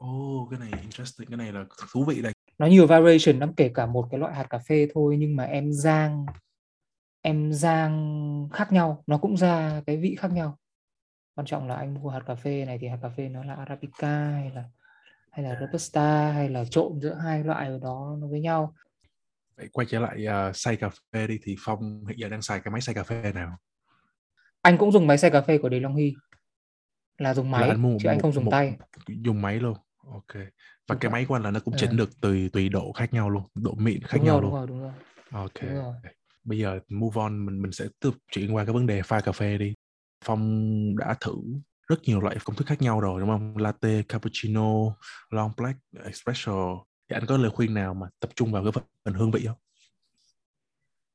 Oh, 0.05 0.51
cái 0.51 0.61
này 0.61 0.71
interesting, 0.83 1.29
cái 1.29 1.37
này 1.37 1.53
là 1.53 1.65
thú 1.93 2.05
vị 2.05 2.23
đây. 2.23 2.33
Nó 2.59 2.67
nhiều 2.67 2.87
variation 2.87 3.39
lắm, 3.39 3.53
kể 3.57 3.71
cả 3.75 3.87
một 3.87 4.09
cái 4.11 4.21
loại 4.21 4.35
hạt 4.35 4.47
cà 4.51 4.59
phê 4.59 4.89
thôi 4.95 5.17
nhưng 5.19 5.37
mà 5.37 5.45
em 5.45 5.73
rang 5.73 6.27
em 7.23 7.53
rang 7.53 8.49
khác 8.53 8.73
nhau, 8.73 9.05
nó 9.07 9.19
cũng 9.19 9.37
ra 9.37 9.83
cái 9.87 9.97
vị 9.97 10.17
khác 10.19 10.33
nhau. 10.33 10.59
Quan 11.35 11.47
trọng 11.47 11.69
là 11.69 11.77
anh 11.77 11.95
mua 11.95 12.09
hạt 12.09 12.21
cà 12.27 12.35
phê 12.35 12.65
này 12.65 12.79
thì 12.81 12.89
hạt 12.89 12.99
cà 13.03 13.09
phê 13.09 13.29
nó 13.29 13.45
là 13.45 13.55
Arabica 13.55 14.31
hay 14.31 14.51
là 14.51 14.65
hay 15.37 15.45
là 15.45 15.57
Robusta 15.61 16.33
hay 16.33 16.49
là 16.49 16.65
trộn 16.65 17.01
giữa 17.01 17.15
hai 17.15 17.45
loại 17.45 17.71
đó 17.83 18.17
nó 18.21 18.27
với 18.27 18.41
nhau. 18.41 18.75
Vậy 19.57 19.69
quay 19.73 19.87
trở 19.91 20.01
lại 20.01 20.27
uh, 20.49 20.57
xay 20.57 20.77
cà 20.77 20.91
phê 21.13 21.27
đi 21.27 21.39
thì 21.43 21.57
Phong 21.59 22.05
hiện 22.07 22.19
giờ 22.19 22.29
đang 22.29 22.43
xài 22.43 22.61
cái 22.61 22.73
máy 22.73 22.81
xay 22.81 22.95
cà 22.95 23.03
phê 23.03 23.33
nào? 23.35 23.57
Anh 24.63 24.79
cũng 24.79 24.93
dùng 24.93 25.07
máy 25.07 25.19
xay 25.19 25.31
cà 25.31 25.41
phê 25.41 25.59
của 25.59 25.69
Đế 25.69 25.81
Long 25.81 25.97
Hy 25.97 26.15
là 27.19 27.35
dùng 27.35 27.51
máy 27.51 27.61
là 27.61 27.75
anh 27.75 27.83
mua 27.83 27.99
chứ 27.99 28.09
một, 28.09 28.13
anh 28.13 28.21
không 28.21 28.33
dùng 28.33 28.45
một, 28.45 28.51
tay. 28.51 28.77
Dùng 29.25 29.43
máy 29.43 29.61
luôn 29.61 29.77
ok 30.13 30.35
và 30.35 30.41
đúng 30.89 30.99
cái 30.99 31.11
rồi. 31.11 31.13
máy 31.13 31.25
của 31.25 31.37
anh 31.37 31.43
là 31.43 31.51
nó 31.51 31.61
cũng 31.61 31.75
chỉnh 31.77 31.91
ừ. 31.91 31.97
được 31.97 32.21
tùy 32.21 32.51
tùy 32.53 32.69
độ 32.69 32.93
khác 32.93 33.15
nhau 33.15 33.31
luôn 33.31 33.43
độ 33.55 33.75
mịn 33.75 34.03
khác 34.03 34.17
đúng 34.17 34.27
nhau 34.27 34.41
rồi, 34.41 34.51
luôn 34.51 34.51
đúng 34.51 34.59
rồi 34.59 34.67
đúng 34.67 34.81
rồi 34.81 35.43
ok 35.43 35.63
đúng 35.63 35.75
rồi. 35.75 35.95
bây 36.45 36.59
giờ 36.59 36.81
move 36.89 37.21
on 37.21 37.47
mình 37.47 37.63
mình 37.63 37.73
sẽ 37.73 37.85
tiếp 38.01 38.11
chuyển 38.31 38.55
qua 38.55 38.65
cái 38.65 38.75
vấn 38.75 38.87
đề 38.87 39.03
pha 39.03 39.21
cà 39.21 39.33
phê 39.33 39.59
đi 39.59 39.75
phong 40.25 40.97
đã 40.97 41.15
thử 41.21 41.35
rất 41.87 42.03
nhiều 42.03 42.21
loại 42.21 42.37
công 42.45 42.57
thức 42.57 42.67
khác 42.67 42.83
nhau 42.83 43.01
rồi 43.01 43.21
đúng 43.21 43.29
không 43.29 43.57
latte 43.57 44.03
cappuccino 44.09 44.73
long 45.31 45.53
black 45.57 45.79
espresso 46.05 46.85
thì 47.09 47.15
anh 47.17 47.27
có 47.27 47.37
lời 47.37 47.51
khuyên 47.51 47.75
nào 47.75 47.95
mà 47.95 48.07
tập 48.21 48.31
trung 48.35 48.53
vào 48.53 48.63
cái 48.63 48.73
phần 49.05 49.15
hương 49.15 49.31
vị 49.31 49.47
không 49.47 49.59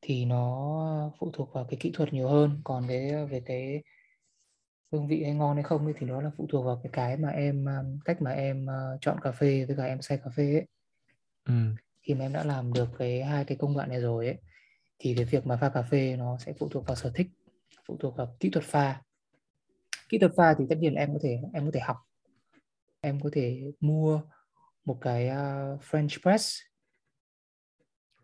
thì 0.01 0.25
nó 0.25 1.11
phụ 1.19 1.31
thuộc 1.33 1.53
vào 1.53 1.65
cái 1.69 1.77
kỹ 1.79 1.91
thuật 1.93 2.13
nhiều 2.13 2.27
hơn 2.27 2.61
còn 2.63 2.87
cái 2.87 3.25
về 3.25 3.41
cái 3.45 3.83
hương 4.91 5.07
vị 5.07 5.23
hay 5.23 5.33
ngon 5.33 5.55
hay 5.55 5.63
không 5.63 5.93
thì 5.99 6.07
đó 6.07 6.21
là 6.21 6.31
phụ 6.37 6.47
thuộc 6.51 6.65
vào 6.65 6.79
cái 6.83 6.89
cái 6.93 7.17
mà 7.17 7.29
em 7.29 7.65
cách 8.05 8.21
mà 8.21 8.31
em 8.31 8.65
uh, 8.65 9.01
chọn 9.01 9.19
cà 9.21 9.31
phê 9.31 9.65
với 9.65 9.75
cả 9.77 9.83
em 9.83 10.01
xay 10.01 10.17
cà 10.17 10.29
phê 10.35 10.53
ấy. 10.53 10.67
Ừ. 11.45 11.53
Khi 12.01 12.13
mà 12.13 12.25
em 12.25 12.33
đã 12.33 12.43
làm 12.43 12.73
được 12.73 12.89
cái 12.99 13.23
hai 13.23 13.45
cái 13.45 13.57
công 13.57 13.77
đoạn 13.77 13.89
này 13.89 13.99
rồi 13.99 14.25
ấy 14.25 14.37
thì 14.99 15.13
cái 15.15 15.25
việc 15.25 15.47
mà 15.47 15.57
pha 15.57 15.69
cà 15.69 15.81
phê 15.81 16.15
nó 16.17 16.37
sẽ 16.37 16.53
phụ 16.59 16.69
thuộc 16.69 16.87
vào 16.87 16.95
sở 16.95 17.11
thích, 17.15 17.27
phụ 17.87 17.97
thuộc 17.99 18.17
vào 18.17 18.35
kỹ 18.39 18.49
thuật 18.49 18.65
pha. 18.65 19.01
Kỹ 20.11 20.17
thuật 20.19 20.31
pha 20.37 20.53
thì 20.53 20.65
tất 20.69 20.75
nhiên 20.79 20.93
là 20.93 21.01
em 21.01 21.13
có 21.13 21.19
thể 21.23 21.39
em 21.53 21.65
có 21.65 21.71
thể 21.73 21.79
học. 21.79 21.97
Em 23.01 23.19
có 23.19 23.29
thể 23.33 23.71
mua 23.79 24.21
một 24.85 24.97
cái 25.01 25.27
uh, 25.27 25.81
French 25.81 26.21
press. 26.21 26.59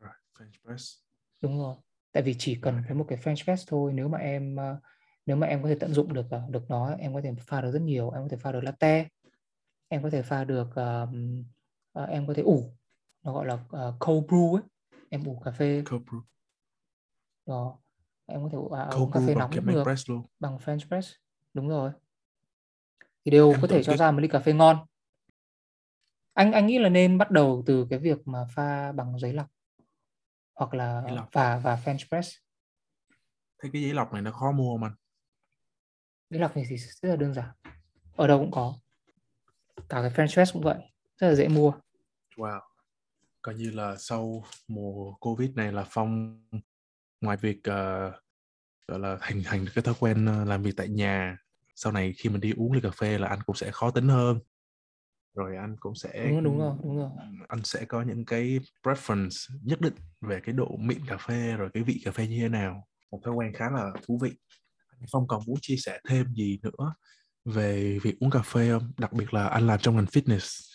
Right, 0.02 0.12
French 0.38 0.66
press. 0.66 0.96
Đúng 1.42 1.60
rồi. 1.60 1.76
Tại 2.12 2.24
vì 2.24 2.36
chỉ 2.40 2.60
cần 2.62 2.76
right. 2.84 2.96
một 2.96 3.06
cái 3.08 3.18
French 3.18 3.44
press 3.44 3.64
thôi 3.68 3.94
nếu 3.94 4.08
mà 4.08 4.18
em 4.18 4.56
uh, 4.56 4.84
nếu 5.26 5.36
mà 5.38 5.48
em 5.48 5.64
có 5.64 5.70
thể 5.70 5.76
tận 5.80 5.94
dụng 5.94 6.14
được 6.14 6.26
ờ, 6.30 6.42
được 6.50 6.70
nó 6.70 6.96
em 7.00 7.14
có 7.14 7.22
thể 7.24 7.34
pha 7.42 7.62
được 7.62 7.72
rất 7.72 7.82
nhiều 7.82 8.10
em 8.10 8.24
có 8.24 8.28
thể 8.30 8.38
pha 8.38 8.52
được 8.52 8.64
latte 8.64 9.08
em 9.88 10.04
có 10.04 10.10
thể 10.10 10.22
pha 10.22 10.44
được 10.44 10.68
uh, 10.68 11.10
uh, 12.04 12.10
em 12.10 12.28
có 12.28 12.34
thể 12.34 12.44
ủ 12.44 12.74
nó 13.24 13.34
gọi 13.34 13.46
là 13.46 13.54
uh, 13.54 13.96
cold 14.00 14.26
brew 14.26 14.56
ấy 14.56 14.64
em 15.10 15.24
ủ 15.24 15.42
cà 15.46 15.52
phê 15.52 15.84
cold 15.90 16.04
brew 16.04 16.22
đó 17.46 17.80
em 18.26 18.44
có 18.44 18.50
thể 18.52 18.56
ủ, 18.56 18.66
uh, 18.66 18.96
uống 18.96 19.12
cà 19.12 19.20
phê 19.28 19.36
nóng 19.36 19.52
cũng 19.56 19.66
được 19.66 19.84
press 19.84 20.10
luôn. 20.10 20.26
bằng 20.40 20.58
French 20.58 20.88
press 20.88 21.14
đúng 21.58 21.70
rồi 21.70 21.92
thì 23.26 23.32
đều 23.32 23.52
em 23.52 23.62
có 23.62 23.68
thể 23.68 23.84
cho 23.84 23.98
ra 23.98 24.12
một 24.12 24.20
ly 24.20 24.28
cà 24.28 24.40
phê 24.40 24.54
ngon 24.54 24.86
anh 26.34 26.52
anh 26.52 26.68
nghĩ 26.68 26.80
là 26.80 26.90
nên 26.90 27.18
bắt 27.18 27.32
đầu 27.32 27.64
từ 27.66 27.88
cái 27.90 28.00
việc 28.00 28.28
mà 28.28 28.46
pha 28.56 28.92
bằng 28.92 29.20
giấy 29.20 29.34
lọc 29.34 29.48
hoặc 30.56 30.74
là 30.74 31.04
và 31.32 31.58
và 31.58 31.76
French 31.76 32.08
press 32.08 32.30
thế 33.64 33.70
cái 33.74 33.82
giấy 33.82 33.94
lọc 33.94 34.14
này 34.14 34.22
nó 34.22 34.32
khó 34.32 34.52
mua 34.52 34.80
anh 34.82 34.96
Cái 36.30 36.40
lọc 36.40 36.56
này 36.56 36.66
thì 36.70 36.78
rất 36.78 37.10
là 37.10 37.16
đơn 37.16 37.34
giản. 37.34 37.50
Ở 38.16 38.28
đâu 38.28 38.40
cũng 38.40 38.52
có. 38.52 38.80
Cả 39.90 40.02
cái 40.02 40.10
French 40.10 40.34
press 40.34 40.54
cũng 40.54 40.62
vậy. 40.62 40.78
Rất 41.18 41.28
là 41.28 41.36
dễ 41.36 41.48
mua. 41.48 41.74
Wow. 42.36 42.60
Coi 43.42 43.56
như 43.56 43.72
là 43.72 43.96
sau 43.96 44.44
mùa 44.68 45.14
Covid 45.14 45.50
này 45.56 45.72
là 45.72 45.86
Phong 45.90 46.42
ngoài 47.22 47.38
việc 47.38 47.58
uh, 47.58 48.14
gọi 48.88 49.00
là 49.00 49.18
hình 49.22 49.42
thành 49.46 49.66
cái 49.76 49.82
thói 49.82 49.96
quen 50.00 50.42
uh, 50.42 50.48
làm 50.48 50.64
việc 50.64 50.74
tại 50.78 50.90
nhà 50.90 51.38
sau 51.80 51.92
này 51.92 52.14
khi 52.18 52.30
mình 52.30 52.42
đi 52.42 52.54
uống 52.58 52.72
ly 52.72 52.82
cà 52.82 52.90
phê 52.92 53.18
là 53.18 53.28
anh 53.28 53.40
cũng 53.46 53.56
sẽ 53.56 53.72
khó 53.72 53.92
tính 53.92 54.08
hơn. 54.08 54.40
Rồi 55.36 55.58
anh 55.58 55.76
cũng 55.80 55.96
sẽ 55.96 56.26
đúng, 56.30 56.44
đúng 56.44 56.60
rồi 56.60 56.76
đúng 56.84 56.98
rồi. 56.98 57.10
anh 57.48 57.64
sẽ 57.64 57.86
có 57.86 58.02
những 58.02 58.26
cái 58.26 58.60
preference 58.84 59.56
nhất 59.64 59.82
định 59.82 59.94
về 60.22 60.40
cái 60.44 60.54
độ 60.54 60.78
mịn 60.80 61.06
cà 61.08 61.18
phê 61.18 61.56
rồi 61.58 61.70
cái 61.74 61.84
vị 61.84 62.02
cà 62.06 62.12
phê 62.12 62.28
như 62.28 62.40
thế 62.40 62.50
nào. 62.50 62.88
Một 63.12 63.20
thói 63.24 63.34
quen 63.34 63.54
khá 63.54 63.70
là 63.70 63.92
thú 64.08 64.20
vị. 64.22 64.32
Phong 65.12 65.28
còn 65.28 65.42
muốn 65.48 65.58
chia 65.62 65.76
sẻ 65.78 66.00
thêm 66.10 66.34
gì 66.34 66.60
nữa 66.64 66.94
về 67.46 68.00
việc 68.04 68.20
uống 68.20 68.30
cà 68.30 68.42
phê 68.42 68.70
không? 68.70 68.92
Đặc 68.98 69.14
biệt 69.14 69.34
là 69.34 69.48
anh 69.48 69.68
làm 69.68 69.80
trong 69.80 69.96
ngành 69.96 70.06
fitness. 70.06 70.72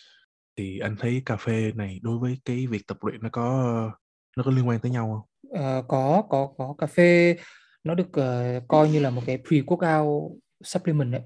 Thì 0.57 0.79
anh 0.79 0.95
thấy 0.99 1.21
cà 1.25 1.35
phê 1.35 1.71
này 1.75 1.99
đối 2.03 2.17
với 2.19 2.37
cái 2.45 2.67
việc 2.67 2.87
tập 2.87 2.97
luyện 3.01 3.21
nó 3.21 3.29
có 3.31 3.91
nó 4.37 4.43
có 4.43 4.51
liên 4.51 4.67
quan 4.67 4.79
tới 4.79 4.91
nhau 4.91 5.27
không? 5.51 5.51
Uh, 5.79 5.87
có 5.87 6.23
có 6.29 6.53
có. 6.57 6.75
Cà 6.77 6.87
phê 6.87 7.37
nó 7.83 7.95
được 7.95 8.07
uh, 8.07 8.67
coi 8.67 8.89
như 8.89 8.99
là 8.99 9.09
một 9.09 9.21
cái 9.25 9.37
pre-workout 9.37 10.37
supplement 10.63 11.11
đấy 11.11 11.21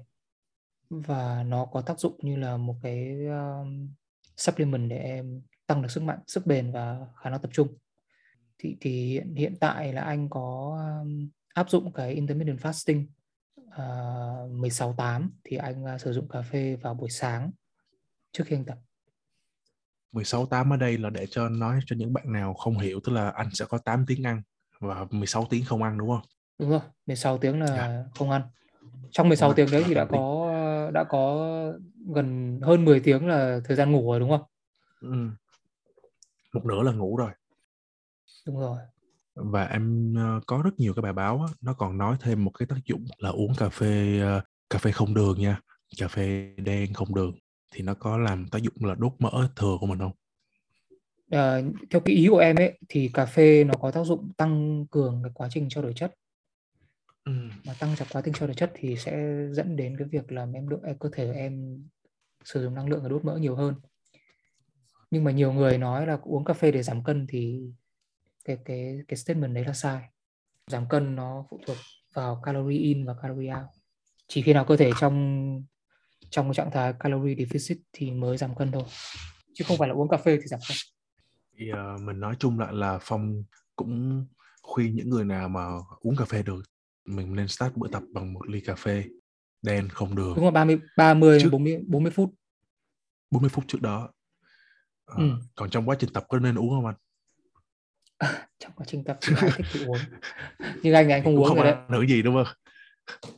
và 0.90 1.42
nó 1.42 1.64
có 1.64 1.80
tác 1.80 2.00
dụng 2.00 2.16
như 2.22 2.36
là 2.36 2.56
một 2.56 2.74
cái 2.82 3.26
um, 3.26 3.88
supplement 4.36 4.90
để 4.90 4.98
em 4.98 5.42
tăng 5.66 5.82
được 5.82 5.88
sức 5.90 6.02
mạnh, 6.02 6.18
sức 6.26 6.46
bền 6.46 6.72
và 6.72 7.06
khả 7.16 7.30
năng 7.30 7.40
tập 7.40 7.50
trung. 7.54 7.78
Thì 8.58 8.76
thì 8.80 9.10
hiện 9.10 9.34
hiện 9.34 9.56
tại 9.60 9.92
là 9.92 10.02
anh 10.02 10.30
có 10.30 10.78
um, 11.02 11.28
áp 11.54 11.70
dụng 11.70 11.92
cái 11.92 12.12
intermittent 12.12 12.60
fasting 12.60 13.06
uh, 13.60 14.72
16-8 14.96 15.28
thì 15.44 15.56
anh 15.56 15.84
uh, 15.94 16.00
sử 16.00 16.12
dụng 16.12 16.28
cà 16.28 16.42
phê 16.42 16.76
vào 16.76 16.94
buổi 16.94 17.10
sáng 17.10 17.50
trước 18.32 18.44
khi 18.46 18.56
anh 18.56 18.64
tập. 18.64 18.78
16-8 20.12 20.70
ở 20.72 20.76
đây 20.76 20.98
là 20.98 21.10
để 21.10 21.26
cho 21.30 21.48
nói 21.48 21.80
cho 21.86 21.96
những 21.96 22.12
bạn 22.12 22.32
nào 22.32 22.54
không 22.54 22.78
hiểu 22.78 23.00
tức 23.04 23.12
là 23.12 23.30
anh 23.30 23.48
sẽ 23.52 23.64
có 23.68 23.78
8 23.78 24.04
tiếng 24.06 24.26
ăn 24.26 24.42
và 24.80 25.06
16 25.10 25.46
tiếng 25.50 25.64
không 25.64 25.82
ăn 25.82 25.98
đúng 25.98 26.08
không? 26.08 26.22
đúng 26.58 26.70
rồi 26.70 26.80
16 27.06 27.38
tiếng 27.38 27.60
là 27.60 27.66
Dạ. 27.66 28.04
không 28.14 28.30
ăn 28.30 28.42
trong 29.10 29.28
16 29.28 29.48
Không 29.48 29.52
ăn, 29.52 29.56
tiếng 29.56 29.72
đấy 29.72 29.84
thì 29.86 29.94
đã 29.94 30.04
có 30.04 30.90
đã 30.94 31.04
có 31.04 31.48
gần 32.14 32.60
hơn 32.62 32.84
10 32.84 33.00
tiếng 33.00 33.26
là 33.26 33.60
thời 33.64 33.76
gian 33.76 33.92
ngủ 33.92 34.10
rồi 34.10 34.20
đúng 34.20 34.30
không 34.30 34.42
Ừm. 35.00 35.34
Một 36.52 36.64
nửa 36.64 36.82
là 36.82 36.92
ngủ 36.92 37.16
rồi. 37.16 37.30
đúng 38.46 38.58
rồi 38.60 38.78
Và 39.34 39.64
em, 39.64 40.14
ơ, 40.16 40.40
có 40.46 40.62
rất 40.64 40.70
nhiều 40.80 40.94
cái 40.94 41.02
bài 41.02 41.12
báo 41.12 41.44
á, 41.48 41.54
nó 41.60 41.72
còn 41.72 41.98
nói 41.98 42.16
thêm 42.20 42.44
một 42.44 42.50
cái 42.58 42.66
tác 42.66 42.76
dụng 42.84 43.04
là 43.18 43.30
uống 43.30 43.52
cà 43.58 43.68
phê, 43.68 44.20
ơ, 44.20 44.40
cà 44.70 44.78
phê 44.78 44.92
không 44.92 45.14
đường 45.14 45.40
nha, 45.40 45.60
cà 45.98 46.08
phê 46.08 46.54
đen 46.56 46.92
không 46.94 47.14
đường 47.14 47.32
thì 47.70 47.82
nó 47.82 47.94
có 47.94 48.18
làm 48.18 48.48
tác 48.48 48.62
dụng 48.62 48.74
là 48.80 48.94
đốt 48.94 49.12
mỡ 49.18 49.48
thừa 49.56 49.76
của 49.80 49.86
mình 49.86 49.98
hông? 49.98 50.12
Ờ, 51.30 51.62
theo 51.90 52.00
cái 52.04 52.14
ý 52.16 52.28
của 52.30 52.38
em 52.38 52.56
ấy 52.56 52.78
thì 52.88 53.10
cà 53.14 53.26
phê 53.26 53.64
nó 53.64 53.74
có 53.80 53.90
tác 53.90 54.04
dụng 54.04 54.32
tăng 54.36 54.86
cường 54.90 55.20
cái 55.22 55.32
quá 55.34 55.48
trình 55.50 55.68
trao 55.68 55.82
đổi 55.82 55.92
chất. 55.96 56.14
Ừm. 57.28 57.50
Mà 57.64 57.74
tăng 57.78 57.96
chặt 57.96 58.06
quá 58.12 58.22
trình 58.24 58.34
trao 58.34 58.46
đổi 58.46 58.54
chất 58.54 58.72
thì 58.74 58.96
sẽ 58.96 59.36
dẫn 59.50 59.76
đến 59.76 59.96
cái 59.98 60.08
việc 60.08 60.32
làm 60.32 60.52
em 60.52 60.68
được 60.68 60.80
cơ 61.00 61.08
thể 61.12 61.32
em 61.32 61.82
sử 62.44 62.62
dụng 62.62 62.74
năng 62.74 62.88
lượng 62.88 63.00
để 63.02 63.08
đốt 63.08 63.24
mỡ 63.24 63.36
nhiều 63.36 63.56
hơn. 63.56 63.74
Nhưng 65.10 65.24
mà 65.24 65.30
nhiều 65.30 65.52
người 65.52 65.78
nói 65.78 66.06
là 66.06 66.18
uống 66.22 66.44
cà 66.44 66.54
phê 66.54 66.70
để 66.70 66.82
giảm 66.82 67.04
cân 67.04 67.26
thì 67.28 67.60
cái 68.44 68.58
cái 68.64 68.98
cái 69.08 69.16
statement 69.16 69.54
đấy 69.54 69.64
là 69.64 69.72
sai. 69.72 70.02
Giảm 70.66 70.88
cân 70.88 71.16
nó 71.16 71.44
phụ 71.50 71.60
thuộc 71.66 71.76
vào 72.14 72.40
calorie 72.44 72.78
in 72.78 73.04
và 73.04 73.14
calorie 73.22 73.52
out. 73.54 73.66
Chỉ 74.28 74.42
khi 74.42 74.52
nào 74.52 74.64
cơ 74.64 74.76
thể 74.76 74.90
trong 75.00 75.62
trong 76.30 76.52
trạng 76.52 76.70
thái 76.70 76.92
calorie 77.00 77.34
deficit 77.34 77.76
thì 77.92 78.10
mới 78.10 78.36
giảm 78.36 78.54
cân 78.54 78.72
thôi. 78.72 78.84
Chứ 79.54 79.64
không 79.68 79.76
phải 79.78 79.88
là 79.88 79.94
uống 79.94 80.08
cà 80.08 80.16
phê 80.16 80.38
thì 80.40 80.46
giảm 80.46 80.60
cân. 80.68 80.76
Thì, 81.58 81.68
ờ, 81.68 81.96
mình 82.00 82.20
nói 82.20 82.36
chung 82.38 82.58
lại 82.58 82.72
là 82.72 82.98
Phong 83.02 83.42
cũng 83.76 84.26
khuyên 84.62 84.94
những 84.94 85.10
người 85.10 85.24
nào 85.24 85.48
mà 85.48 85.66
uống 86.00 86.16
cà 86.16 86.24
phê 86.24 86.42
được, 86.42 86.62
mình 87.16 87.34
nên 87.34 87.48
start 87.48 87.76
bữa 87.76 87.88
tập 87.88 88.02
bằng 88.12 88.32
một 88.32 88.48
ly 88.48 88.60
cà 88.60 88.74
phê 88.74 89.04
đen 89.62 89.88
không 89.88 90.16
đường. 90.16 90.34
Đúng 90.34 90.44
rồi, 90.44 90.52
30 90.52 90.78
30 90.96 91.40
Trước 91.40 91.48
40 91.52 91.84
40 91.86 92.12
phút. 92.12 92.30
40 93.30 93.50
phút 93.50 93.64
trước 93.68 93.82
đó. 93.82 94.12
Ờ, 95.04 95.16
Ừm. 95.22 95.40
còn 95.54 95.70
trong 95.70 95.88
quá 95.88 95.96
trình 95.98 96.10
tập 96.12 96.24
có 96.28 96.38
nên 96.38 96.58
uống 96.58 96.70
hông 96.70 96.86
anh? 96.86 96.94
Trong 98.58 98.72
quá 98.76 98.86
trình 98.88 99.04
tập 99.04 99.18
thì 99.20 99.36
ai 99.40 99.50
thích 99.56 99.66
thì 99.72 99.80
uống. 99.86 99.98
Nhưng 100.82 100.94
anh 100.94 101.06
thì 101.06 101.12
anh 101.12 101.24
không 101.24 101.36
uống 101.38 101.44
không 101.48 101.56
rồi 101.56 101.74
đấy. 101.90 102.06
gì, 102.08 102.22
đúng 102.22 102.34
hông? 102.34 102.46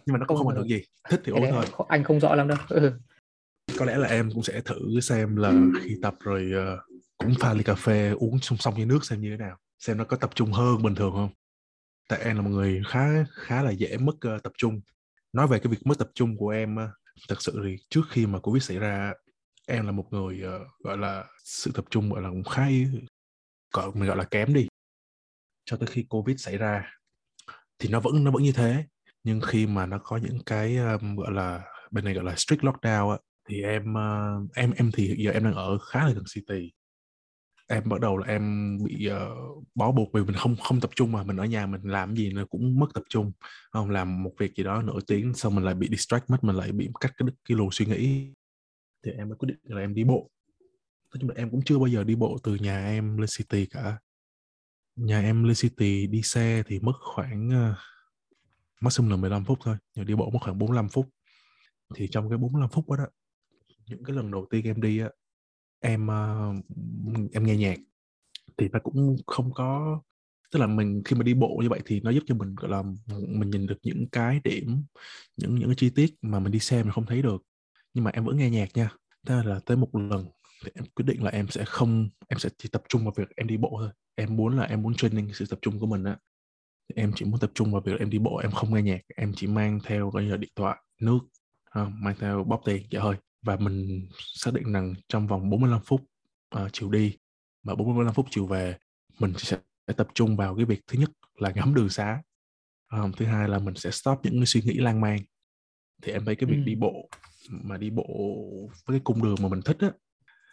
Nhưng 0.07 0.13
mà 0.13 0.19
nó 0.19 0.27
cũng 0.27 0.37
Không 0.37 0.47
không 0.47 0.49
ảnh 0.49 0.57
hưởng 0.57 0.69
gì, 0.69 0.83
thích 1.11 1.21
thì 1.25 1.33
uống 1.33 1.51
thôi. 1.51 1.67
anh 1.89 2.05
không 2.05 2.21
rõ 2.21 2.35
lắm 2.35 2.49
đâu. 2.49 2.59
Ừ. 2.69 2.93
Có 3.79 3.85
lẽ 3.85 3.97
là 3.97 4.09
em 4.09 4.31
cũng 4.35 4.43
sẽ 4.43 4.61
thử 4.61 5.01
xem 5.01 5.37
là 5.37 5.53
khi 5.83 5.97
tập 6.03 6.15
rồi, 6.21 6.51
ờ, 6.55 6.79
cũng 7.19 7.35
pha 7.41 7.55
ly 7.55 7.63
cà 7.63 7.75
phê 7.75 8.11
uống 8.11 8.39
song 8.43 8.59
song 8.59 8.75
với 8.75 8.85
nước 8.87 9.05
xem 9.05 9.21
như 9.21 9.31
thế 9.31 9.37
nào, 9.37 9.57
xem 9.79 9.97
nó 9.99 10.05
có 10.05 10.17
tập 10.17 10.31
trung 10.35 10.53
hơn 10.53 10.83
bình 10.83 10.95
thường 10.95 11.13
hông? 11.13 11.31
Tại 12.11 12.21
em 12.25 12.37
là 12.37 12.43
một 12.43 12.51
người 12.51 12.83
khá 12.89 13.25
khá 13.33 13.63
là 13.63 13.71
dễ 13.71 13.97
mất, 13.97 14.13
uh, 14.13 14.43
tập 14.43 14.53
trung. 14.59 14.81
Nói 15.33 15.47
về 15.47 15.59
cái 15.59 15.71
việc 15.73 15.87
mất 15.87 15.99
tập 15.99 16.11
trung 16.15 16.37
của 16.37 16.49
em 16.49 16.77
uh, 16.77 16.91
thật 17.29 17.43
sự 17.43 17.61
thì 17.65 17.77
trước 17.91 18.03
khi 18.11 18.27
mà 18.27 18.39
Covid 18.39 18.63
xảy 18.65 18.79
ra 18.79 19.13
em 19.67 19.87
là 19.87 19.93
một 19.93 20.07
người, 20.11 20.43
uh, 20.47 20.83
gọi 20.85 20.99
là, 20.99 21.25
sự 21.45 21.71
tập 21.75 21.85
trung, 21.91 22.11
gọi 22.11 22.23
là, 22.23 22.31
cũng 22.31 22.45
khá 22.45 22.69
gọi 23.73 23.91
mình 23.95 24.09
gọi 24.09 24.17
là 24.17 24.25
kém 24.25 24.55
đi. 24.55 24.69
Cho 25.65 25.77
tới 25.77 25.87
khi 25.87 26.07
Covid 26.09 26.41
xảy 26.41 26.59
ra 26.59 26.95
thì 27.79 27.89
nó 27.89 28.01
vẫn 28.01 28.25
nó 28.25 28.31
vẫn 28.31 28.43
như 28.43 28.53
thế, 28.53 28.85
nhưng 29.25 29.41
khi 29.41 29.67
mà 29.67 29.87
nó 29.87 29.99
có 29.99 30.17
những 30.17 30.39
cái, 30.47 30.77
um, 30.77 31.17
gọi 31.17 31.33
là, 31.33 31.65
bên 31.91 32.05
này 32.05 32.15
gọi 32.15 32.25
là 32.25 32.35
strict 32.37 32.63
lockdown 32.63 33.11
á, 33.11 33.19
thì 33.49 33.63
em, 33.63 33.95
uh, 33.95 34.51
em 34.55 34.73
em 34.77 34.91
thì 34.95 35.07
hiện 35.07 35.19
giờ 35.25 35.31
em 35.31 35.45
đang 35.45 35.55
ở 35.55 35.79
khá 35.79 36.07
là 36.07 36.13
gần 36.13 36.25
city. 36.35 36.73
Em 37.73 37.89
bắt 37.89 38.01
đầu 38.01 38.17
là 38.19 38.27
em 38.27 38.79
bị, 38.85 39.09
uh, 39.11 39.65
bó 39.75 39.93
buộc 39.93 40.13
vì 40.13 40.25
mình 40.25 40.37
không 40.37 40.57
không 40.57 40.81
tập 40.81 40.91
trung 40.97 41.13
mà, 41.13 41.23
mình 41.23 41.37
ở 41.37 41.45
nhà 41.45 41.67
mình 41.67 41.83
làm 41.83 42.17
gì 42.17 42.33
nó 42.33 42.45
cũng 42.45 42.79
mất 42.79 42.87
tập 42.95 43.03
trung, 43.09 43.33
không 43.73 43.91
Làm 43.91 44.23
một 44.23 44.33
việc 44.39 44.57
gì 44.57 44.65
đó 44.65 44.83
nửa 44.83 45.01
tiếng 45.07 45.35
xong 45.35 45.55
mình 45.55 45.65
lại 45.65 45.75
bị 45.75 45.89
distract 45.91 46.31
mất, 46.31 46.45
mình 46.45 46.57
lại 46.57 46.73
bị 46.73 46.89
cắt 47.01 47.13
cái 47.17 47.27
đứt 47.27 47.35
cái 47.49 47.57
luồng 47.57 47.71
suy 47.71 47.87
nghĩ. 47.87 48.33
Thì 49.05 49.11
em 49.19 49.29
mới 49.29 49.37
quyết 49.37 49.47
định 49.47 49.59
là 49.63 49.81
em 49.81 49.95
đi 49.95 50.05
bộ. 50.05 50.31
Nói 51.15 51.19
chung 51.21 51.29
là 51.31 51.35
em 51.39 51.51
cũng 51.51 51.61
chưa 51.65 51.79
bao 51.79 51.87
giờ 51.87 52.05
đi 52.05 52.15
bộ 52.15 52.39
từ 52.43 52.55
nhà 52.55 52.87
em 52.87 53.17
lên 53.19 53.29
city 53.39 53.67
cả. 53.67 53.99
Nhà 54.97 55.21
em 55.21 55.45
lên 55.45 55.55
city 55.55 56.07
đi 56.07 56.23
xe 56.23 56.63
thì 56.67 56.81
mất 56.81 56.97
khoảng, 57.01 57.49
uh, 57.49 57.77
maximum 58.81 59.11
là 59.11 59.17
15 59.17 59.45
phút 59.45 59.59
thôi, 59.65 59.77
nhưng 59.95 60.07
đi 60.07 60.15
bộ 60.15 60.31
mất 60.31 60.39
khoảng 60.43 60.59
45 60.59 60.89
phút. 60.89 61.09
Thì 61.95 62.09
trong 62.11 62.29
cái 62.29 62.39
45 62.39 62.71
phút 62.71 62.91
đó 62.91 62.97
đó, 62.97 63.07
những 63.87 64.05
cái 64.05 64.17
lần 64.17 64.31
đầu 64.31 64.47
tiên 64.51 64.65
em 64.65 64.81
đi 64.81 64.99
á, 65.01 65.09
em, 65.81 66.09
uh, 66.09 67.33
em 67.33 67.47
nghe 67.47 67.57
nhạc 67.57 67.79
thì 68.59 68.69
nó 68.69 68.79
cũng 68.85 69.17
không 69.27 69.53
có 69.55 70.01
tức 70.53 70.61
là 70.61 70.67
mình 70.67 71.03
khi 71.05 71.17
mà 71.17 71.23
đi 71.23 71.35
bộ 71.35 71.59
như 71.63 71.69
vậy 71.69 71.81
thì 71.87 72.01
nó 72.01 72.11
giúp 72.11 72.23
cho 72.27 72.35
mình, 72.35 72.55
gọi 72.55 72.71
là, 72.71 72.83
mình 73.29 73.51
nhìn 73.51 73.67
được 73.67 73.79
những 73.83 74.09
cái 74.13 74.41
điểm, 74.45 74.85
những 75.37 75.55
những 75.55 75.69
cái 75.69 75.75
chi 75.77 75.91
tiết 75.91 76.15
mà 76.23 76.41
mình 76.41 76.53
đi 76.53 76.59
xe 76.59 76.83
mình 76.83 76.93
không 76.93 77.07
thấy 77.07 77.23
được. 77.23 77.43
Nhưng 77.95 78.05
mà 78.05 78.11
em 78.15 78.25
vẫn 78.25 78.37
nghe 78.37 78.51
nhạc 78.51 78.69
nha. 78.75 78.91
Thế 79.27 79.35
là 79.45 79.61
tới 79.67 79.77
một 79.77 79.89
lần 79.95 80.27
thì 80.65 80.71
em 80.75 80.85
quyết 80.95 81.05
định 81.07 81.23
là 81.25 81.31
em 81.31 81.49
sẽ 81.49 81.65
không 81.67 82.09
em 82.29 82.39
sẽ 82.39 82.49
chỉ 82.59 82.69
tập 82.73 82.83
trung 82.89 83.05
vào 83.05 83.13
việc 83.17 83.29
em 83.37 83.47
đi 83.47 83.57
bộ 83.57 83.77
thôi. 83.81 83.91
Em 84.15 84.37
muốn 84.37 84.57
là 84.57 84.65
em 84.65 84.83
muốn 84.83 84.95
training 84.95 85.35
sự 85.35 85.47
tập 85.51 85.59
trung 85.63 85.81
của 85.81 85.87
mình 85.87 86.05
á, 86.05 86.17
em 86.95 87.13
chỉ 87.17 87.25
muốn 87.25 87.41
tập 87.41 87.51
trung 87.55 87.73
vào 87.73 87.81
việc 87.81 88.01
em 88.01 88.11
đi 88.11 88.19
bộ, 88.19 88.37
em 88.37 88.51
không 88.53 88.75
nghe 88.75 88.83
nhạc, 88.83 89.01
em 89.17 89.33
chỉ 89.37 89.47
mang 89.47 89.81
theo 89.85 90.11
coi 90.11 90.23
như 90.25 90.31
là 90.31 90.37
điện 90.37 90.51
thoại, 90.57 90.77
nước, 91.03 91.19
ờ, 91.71 91.91
mang 91.95 92.15
theo 92.21 92.45
bóp 92.45 92.63
tiền 92.65 92.83
dạ 92.91 93.01
vậy 93.01 93.01
thôi. 93.03 93.17
Và 93.43 93.57
mình 93.57 94.09
xác 94.35 94.55
định 94.55 94.73
rằng 94.73 94.95
trong 95.09 95.27
vòng 95.27 95.51
45 95.51 95.81
phút, 95.85 96.05
ờ, 96.51 96.69
chiều 96.73 96.91
đi 96.91 97.17
và 97.63 97.75
45 97.75 98.15
phút 98.15 98.27
chiều 98.31 98.47
về, 98.47 98.77
mình 99.21 99.33
sẽ 99.39 99.59
tập 99.97 100.09
trung 100.15 100.37
vào 100.37 100.57
cái 100.57 100.65
việc 100.65 100.81
thứ 100.87 100.99
nhất 100.99 101.11
là 101.39 101.53
ngắm 101.57 101.75
đường 101.75 101.89
xá, 101.89 102.23
ờ, 102.89 103.11
thứ 103.17 103.25
hai 103.27 103.49
là 103.49 103.59
mình 103.59 103.75
sẽ 103.75 103.91
stop 103.91 104.19
những 104.25 104.35
cái 104.41 104.47
suy 104.47 104.63
nghĩ 104.63 104.75
lan 104.75 105.01
man. 105.01 105.19
Thì 106.03 106.13
em 106.13 106.25
thấy 106.25 106.37
cái 106.37 106.49
việc 106.51 106.65
đi 106.65 106.75
Ừm. 106.75 106.81
bộ 106.81 107.09
mà 107.51 107.79
đi 107.79 107.91
bộ 107.91 108.07
với 108.87 108.99
cái 108.99 109.01
cung 109.05 109.23
đường 109.23 109.37
mà 109.43 109.49
mình 109.49 109.61
thích 109.65 109.77
á, 109.81 109.91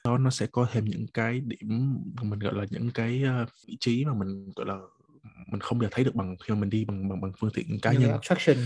nó 0.05 0.17
nó 0.17 0.29
sẽ 0.29 0.47
có 0.47 0.67
thêm 0.71 0.85
những 0.85 1.07
cái 1.13 1.41
điểm 1.41 1.95
mình, 2.23 2.39
gọi 2.39 2.53
là, 2.55 2.65
những 2.71 2.91
cái, 2.93 3.23
ơ, 3.23 3.45
vị 3.67 3.77
trí 3.79 4.05
mà 4.05 4.13
mình, 4.13 4.49
gọi 4.55 4.65
là, 4.67 4.75
mình 5.51 5.61
không 5.61 5.79
bao 5.79 5.85
giờ 5.85 5.89
thấy 5.93 6.05
được 6.05 6.15
bằng 6.15 6.37
khi 6.43 6.53
mà 6.53 6.59
mình 6.61 6.69
đi 6.69 6.85
bằng 6.85 7.09
bằng 7.09 7.21
bằng 7.21 7.31
phương 7.39 7.51
tiện 7.53 7.79
cá 7.81 7.93
nhân. 7.93 8.11
attraction. 8.13 8.57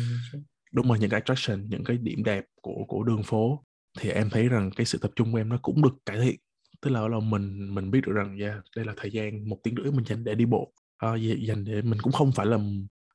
Đúng 0.73 0.88
rồi, 0.88 0.99
những 0.99 1.10
cái 1.10 1.19
attraction, 1.21 1.69
những 1.69 1.84
cái 1.84 1.97
điểm 1.97 2.23
đẹp 2.23 2.45
của 2.62 2.86
của 2.88 3.03
đường 3.03 3.23
phố. 3.23 3.63
Thì 3.99 4.10
em 4.10 4.30
thấy 4.30 4.49
rằng 4.49 4.69
cái 4.75 4.86
sự 4.86 4.97
tập 4.97 5.12
trung 5.15 5.32
của 5.32 5.38
em 5.38 5.49
nó 5.49 5.58
cũng 5.62 5.82
được 5.82 5.93
cải 6.06 6.17
thiện. 6.23 6.36
Tức 6.82 6.89
là 6.89 7.08
là 7.08 7.19
mình 7.19 7.75
mình 7.75 7.91
biết 7.91 8.01
được 8.06 8.12
rằng, 8.13 8.38
yeah, 8.38 8.56
đây 8.75 8.86
là 8.86 8.93
thời 8.97 9.12
gian 9.12 9.49
một 9.49 9.58
tiếng 9.63 9.75
rưỡi 9.84 9.91
mình 9.91 10.06
dành 10.06 10.23
để 10.23 10.36
đi 10.36 10.45
bộ, 10.45 10.73
à, 10.97 11.15
dành 11.47 11.63
để 11.63 11.82
mình 11.82 11.99
cũng 12.01 12.13
không 12.13 12.32
phải 12.32 12.45
là 12.45 12.58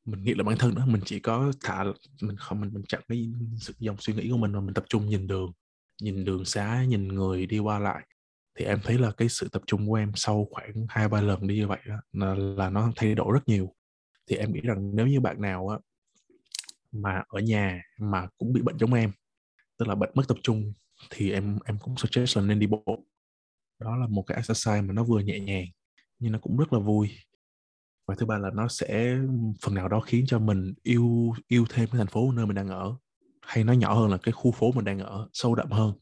mình 0.04 0.22
nghĩ 0.24 0.34
là 0.34 0.44
bản 0.44 0.58
thân 0.58 0.74
nữa, 0.74 0.84
mình 0.86 1.00
chỉ 1.04 1.20
có 1.20 1.52
thả 1.64 1.84
mình 2.22 2.36
không 2.36 2.60
mình 2.60 2.70
mình 2.72 2.84
chặn 2.88 3.00
cái 3.08 3.28
sự 3.60 3.74
dòng 3.78 3.96
suy 3.98 4.14
nghĩ 4.14 4.30
của 4.30 4.36
mình 4.36 4.52
và 4.52 4.60
mình 4.60 4.74
tập 4.74 4.84
trung 4.88 5.06
nhìn 5.08 5.26
đường, 5.26 5.52
nhìn 6.02 6.24
đường 6.24 6.44
xá, 6.44 6.84
nhìn 6.88 7.08
người 7.08 7.46
đi 7.46 7.58
qua 7.58 7.78
lại. 7.78 8.06
Thì 8.58 8.64
em 8.64 8.80
thấy 8.84 8.98
là 8.98 9.12
cái 9.16 9.28
sự 9.28 9.48
tập 9.52 9.62
trung 9.66 9.88
của 9.88 9.94
em 9.94 10.12
sau 10.14 10.48
khoảng 10.50 10.86
2-3 10.88 11.20
lần 11.20 11.46
đi 11.46 11.56
như 11.56 11.66
vậy 11.68 11.78
đó, 11.86 11.96
là 12.12 12.34
là 12.34 12.70
nó 12.70 12.92
thay 12.96 13.14
đổi 13.14 13.32
rất 13.32 13.48
nhiều. 13.48 13.74
Thì 14.30 14.36
em 14.36 14.52
nghĩ 14.52 14.60
rằng 14.60 14.90
nếu 14.96 15.06
như 15.06 15.20
bạn 15.20 15.40
nào 15.40 15.68
á 15.68 15.78
mà 16.92 17.22
ở 17.28 17.40
nhà 17.40 17.82
mà 18.00 18.28
cũng 18.38 18.52
bị 18.52 18.62
bệnh 18.62 18.78
giống 18.78 18.94
em, 18.94 19.10
tức 19.78 19.88
là 19.88 19.94
bệnh 19.94 20.10
mất 20.14 20.28
tập 20.28 20.36
trung 20.42 20.72
thì 21.10 21.32
em 21.32 21.58
em 21.64 21.78
cũng 21.78 21.96
suggest 21.96 22.36
là 22.36 22.42
nên 22.42 22.58
đi 22.58 22.66
bộ. 22.66 22.84
Đó 23.80 23.96
là 23.96 24.06
một 24.06 24.22
cái 24.22 24.36
exercise 24.36 24.80
mà 24.80 24.92
nó 24.92 25.04
vừa 25.04 25.20
nhẹ 25.20 25.40
nhàng 25.40 25.66
nhưng 26.18 26.32
nó 26.32 26.38
cũng 26.38 26.56
rất 26.56 26.72
là 26.72 26.78
vui. 26.78 27.10
Và 28.06 28.14
thứ 28.18 28.26
ba 28.26 28.38
là 28.38 28.50
nó 28.54 28.68
sẽ 28.68 29.18
phần 29.62 29.74
nào 29.74 29.88
đó 29.88 30.00
khiến 30.00 30.24
cho 30.26 30.38
mình 30.38 30.74
yêu 30.82 31.34
yêu 31.48 31.64
thêm 31.70 31.88
cái 31.88 31.98
thành 31.98 32.06
phố 32.06 32.32
nơi 32.32 32.46
mình 32.46 32.56
đang 32.56 32.68
ở, 32.68 32.96
hay 33.42 33.64
nói 33.64 33.76
nhỏ 33.76 33.94
hơn 33.94 34.10
là 34.10 34.16
cái 34.16 34.32
khu 34.32 34.52
phố 34.52 34.72
mình 34.72 34.84
đang 34.84 34.98
ở 34.98 35.28
sâu 35.32 35.54
đậm 35.54 35.70
hơn. 35.70 35.92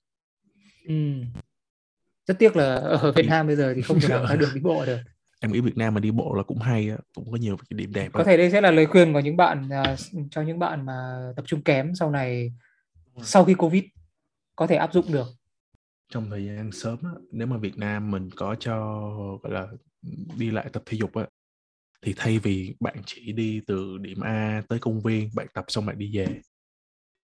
Ừm. 0.89 1.25
Rất 2.27 2.39
tiếc 2.39 2.57
là 2.57 2.75
ở 2.75 3.13
Việt 3.13 3.27
Nam 3.29 3.47
bây 3.47 3.57
giờ 3.57 3.73
thì 3.77 3.83
không 3.83 4.01
thể 4.01 4.09
nào 4.09 4.27
ra 4.27 4.37
đường 4.41 4.51
đi 4.55 4.61
bộ 4.61 4.85
được. 4.87 4.99
Em 5.41 5.53
nghĩ 5.53 5.61
Việt 5.61 5.77
Nam 5.77 5.95
mà 5.95 6.01
đi 6.01 6.11
bộ 6.11 6.35
là 6.35 6.43
cũng 6.43 6.59
hay 6.59 6.91
cũng 7.15 7.31
có 7.31 7.37
nhiều 7.37 7.57
cái 7.57 7.79
điểm 7.79 7.93
đẹp 7.93 8.09
Có 8.13 8.25
thể 8.25 8.37
đây 8.37 8.51
sẽ 8.51 8.61
là 8.61 8.71
lời 8.71 8.87
khuyên 8.87 9.13
của 9.13 9.21
những 9.21 9.37
bạn, 9.37 9.69
à, 9.71 9.97
cho 10.31 10.43
những 10.43 10.59
bạn 10.59 10.87
mà 10.87 11.17
tập 11.37 11.45
trung 11.49 11.63
kém 11.63 11.95
sau 11.95 12.11
này. 12.11 12.53
Sau 13.23 13.45
khi 13.45 13.55
Covid 13.55 13.85
có 14.57 14.67
thể 14.67 14.77
áp 14.77 14.93
dụng 14.93 15.13
được. 15.13 15.27
Trong 16.13 16.31
thời 16.31 16.45
gian 16.47 16.73
sớm 16.73 16.99
á, 17.03 17.11
nếu 17.33 17.47
mà 17.47 17.57
Việt 17.59 17.79
Nam 17.79 18.11
mình 18.11 18.31
có 18.37 18.55
cho, 18.61 18.77
gọi 19.43 19.53
là, 19.53 19.69
đi 20.39 20.51
lại 20.51 20.67
tập 20.73 20.83
thể 20.87 20.99
dục 20.99 21.15
á, 21.15 21.27
thì 22.03 22.15
thay 22.17 22.39
vì 22.39 22.75
bạn 22.81 22.97
chỉ 23.07 23.33
đi 23.33 23.61
từ 23.67 23.99
điểm 23.99 24.21
A 24.21 24.63
tới 24.69 24.79
công 24.79 25.01
viên, 25.03 25.31
bạn 25.35 25.47
tập 25.55 25.65
xong 25.69 25.87
bạn 25.87 25.99
đi 25.99 26.17
về, 26.19 26.41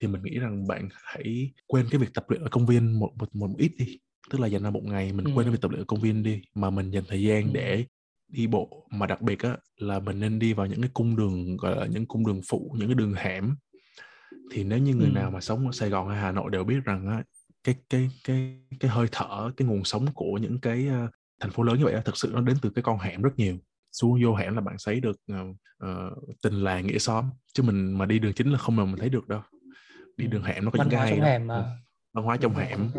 thì 0.02 0.08
mình 0.08 0.24
nghĩ 0.24 0.40
rằng 0.40 0.68
bạn 0.68 0.90
hãy 0.94 1.52
quên 1.68 1.88
cái 1.92 2.00
việc 2.00 2.14
tập 2.14 2.26
luyện 2.30 2.42
ở 2.44 2.48
công 2.52 2.66
viên 2.66 3.00
một 3.00 3.12
một 3.20 3.36
một 3.36 3.50
ít 3.58 3.72
đi. 3.78 4.00
Tức 4.30 4.40
là 4.40 4.48
dành 4.48 4.64
ra 4.64 4.70
một 4.70 4.84
ngày 4.84 5.14
mình 5.14 5.26
quên 5.36 5.46
cái 5.48 5.52
việc 5.52 5.62
tập 5.62 5.72
luyện 5.72 5.82
ở 5.82 5.86
công 5.88 6.02
viên 6.02 6.24
đi, 6.24 6.42
mà 6.56 6.70
mình 6.70 6.92
dành 6.92 7.04
thời 7.08 7.24
gian 7.24 7.44
Ừm. 7.44 7.54
để 7.54 7.86
đi 8.28 8.48
bộ. 8.48 8.88
Mà 8.92 9.08
đặc 9.08 9.22
biệt 9.22 9.40
á, 9.40 9.58
là 9.78 10.00
mình 10.00 10.20
nên 10.20 10.40
đi 10.40 10.54
vào 10.54 10.66
những 10.68 10.82
cái 10.82 10.90
cung 10.94 11.16
đường, 11.16 11.58
gọi 11.58 11.76
là, 11.76 11.86
những 11.86 12.06
cung 12.06 12.28
đường 12.28 12.42
phụ, 12.50 12.76
những 12.80 12.88
cái 12.88 12.96
đường 12.96 13.14
hẻm. 13.14 13.56
Thì 14.52 14.64
nếu 14.64 14.80
như 14.80 14.96
người 14.96 15.10
nào 15.10 15.24
Ừm. 15.24 15.34
mà 15.34 15.42
sống 15.42 15.66
ở 15.66 15.72
Sài 15.72 15.90
Gòn 15.90 16.10
hay 16.10 16.22
Hà 16.22 16.32
Nội 16.32 16.52
đều 16.52 16.64
biết 16.64 16.84
rằng 16.86 17.08
á, 17.08 17.24
cái 17.64 17.76
cái 17.90 18.10
cái 18.24 18.60
cái 18.80 18.92
hơi 18.92 19.08
thở, 19.12 19.52
cái 19.58 19.68
nguồn 19.68 19.84
sống 19.84 20.06
của 20.14 20.38
những 20.42 20.60
cái, 20.60 20.88
ơ, 20.88 21.08
thành 21.40 21.52
phố 21.52 21.64
lớn 21.64 21.78
như 21.78 21.86
vậy 21.86 21.94
á, 21.94 22.02
thực 22.06 22.18
sự 22.18 22.32
nó 22.34 22.42
đến 22.42 22.58
từ 22.62 22.70
cái 22.70 22.84
con 22.84 23.00
hẻm 23.00 23.22
rất 23.22 23.32
nhiều. 23.38 23.58
xuống 23.92 24.20
vô 24.24 24.36
hẻm 24.36 24.56
là 24.56 24.62
bạn 24.62 24.76
thấy 24.86 25.00
được 25.00 25.16
uh, 25.34 25.56
uh, 25.86 26.38
tình 26.44 26.54
làng 26.54 26.88
nghĩa 26.88 26.98
xóm. 26.98 27.30
Chứ 27.54 27.64
mình 27.64 27.98
mà 27.98 28.06
đi 28.06 28.20
đường 28.20 28.34
chính 28.34 28.52
là 28.52 28.58
không 28.58 28.76
mà 28.76 28.86
mình 28.86 28.98
thấy 28.98 29.10
được 29.10 29.28
đâu. 29.28 29.42
Đi 30.18 30.28
đường 30.28 30.44
hẻm 30.44 30.66
nó 30.66 30.72
có 30.72 30.78
văn 30.78 30.88
những 30.88 31.00
cái 31.00 31.00
hay 31.00 31.12
trong 31.12 31.26
hẻm 31.26 31.48
mà. 31.48 31.78
Văn 32.14 32.26
hóa 32.26 32.38
trong 32.38 32.56
hẻm. 32.56 32.90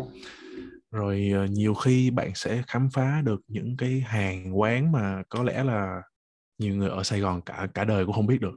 rồi 0.91 1.31
uh, 1.43 1.49
nhiều 1.49 1.73
khi 1.73 2.11
bạn 2.11 2.31
sẽ 2.35 2.63
khám 2.67 2.89
phá 2.93 3.21
được 3.21 3.41
những 3.47 3.77
cái 3.77 3.99
hàng 3.99 4.59
quán 4.59 4.91
mà 4.91 5.23
có 5.29 5.43
lẽ 5.43 5.63
là 5.63 6.01
nhiều 6.57 6.75
người 6.75 6.89
ở 6.89 7.03
Sài 7.03 7.19
Gòn 7.19 7.41
cả 7.41 7.67
cả 7.73 7.83
đời 7.83 8.05
cũng 8.05 8.15
không 8.15 8.27
biết 8.27 8.41
được. 8.41 8.53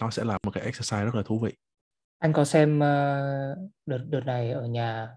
Nó 0.00 0.10
sẽ 0.10 0.24
là 0.24 0.38
một 0.44 0.50
cái 0.50 0.64
exercise 0.64 1.04
rất 1.04 1.14
là 1.14 1.22
thú 1.22 1.38
vị 1.38 1.52
anh 2.18 2.32
có 2.32 2.44
xem 2.44 2.80
ờ, 2.80 3.56
đợt 3.86 3.98
đợt 4.08 4.20
này 4.20 4.50
ở 4.50 4.66
nhà 4.66 5.16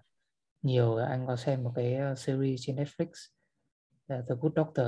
nhiều 0.62 0.96
anh 0.96 1.26
có 1.26 1.36
xem 1.36 1.64
một 1.64 1.72
cái 1.74 1.94
ờ, 1.94 2.14
series 2.14 2.60
trên 2.66 2.76
Netflix 2.76 3.06
là 4.06 4.22
The 4.28 4.34
Good 4.40 4.52
Doctor. 4.56 4.86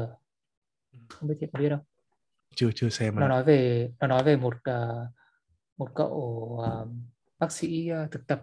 Không 1.09 1.29
biết 1.29 1.37
thiện 1.41 1.51
biết 1.59 1.69
không? 1.71 1.85
Chưa 2.55 2.71
chưa 2.75 2.89
xem 2.89 3.21
nó 3.21 3.29
nói 3.29 3.45
về 3.45 3.91
nó 4.01 4.07
nói 4.07 4.25
về 4.25 4.37
một 4.37 4.55
ờ, 4.63 5.07
một 5.77 5.91
cậu 5.95 6.61
bác 7.39 7.53
sĩ 7.53 7.91
thực 8.11 8.27
tập 8.27 8.43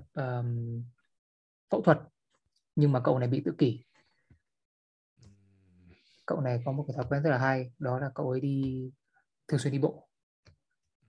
phẫu 1.70 1.82
thuật 1.82 2.00
nhưng 2.76 2.92
mà 2.92 3.00
cậu 3.04 3.20
này 3.20 3.28
bị 3.28 3.42
tự 3.46 3.54
kỷ. 3.58 3.84
Cậu 6.26 6.42
này 6.42 6.62
có 6.66 6.72
một 6.72 6.86
cái 6.88 6.96
thói 6.96 7.06
quen 7.10 7.24
rất 7.24 7.30
là 7.30 7.38
hay 7.38 7.72
đó 7.80 8.00
là 8.00 8.12
cậu 8.16 8.30
ấy 8.30 8.40
đi 8.40 8.90
thường 9.48 9.60
xuyên 9.60 9.74
đi 9.74 9.80
bộ 9.80 10.08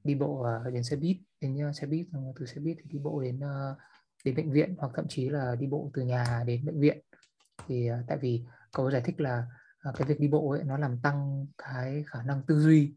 đi 0.04 0.14
bộ 0.14 0.42
ờ, 0.42 0.70
đến 0.70 0.82
xe 0.84 0.96
buýt 0.96 1.16
đến 1.40 1.58
ờ, 1.58 1.72
xe 1.72 1.86
buýt 1.86 2.06
xong 2.12 2.32
từ 2.40 2.46
xe 2.46 2.60
buýt 2.60 2.76
thì 2.82 2.90
đi 2.92 2.98
bộ 2.98 3.22
đến 3.22 3.40
ờ, 3.40 3.76
đến 4.24 4.34
bệnh 4.36 4.52
viện 4.52 4.74
hoặc 4.78 4.92
thậm 4.94 5.06
chí 5.08 5.28
là 5.28 5.56
đi 5.60 5.66
bộ 5.66 5.90
từ 5.94 6.02
nhà 6.02 6.42
đến 6.46 6.64
bệnh 6.64 6.80
viện 6.80 6.98
thì 7.68 7.88
tại 8.08 8.18
vì 8.18 8.44
cậu 8.72 8.90
giải 8.90 9.02
thích 9.04 9.20
là 9.20 9.46
cái 9.82 10.08
việc 10.08 10.20
đi 10.20 10.28
bộ 10.28 10.50
ấy 10.50 10.64
nó 10.64 10.76
làm 10.78 10.98
tăng 11.02 11.46
cái 11.58 12.04
khả 12.06 12.22
năng 12.22 12.42
tư 12.46 12.60
duy 12.60 12.94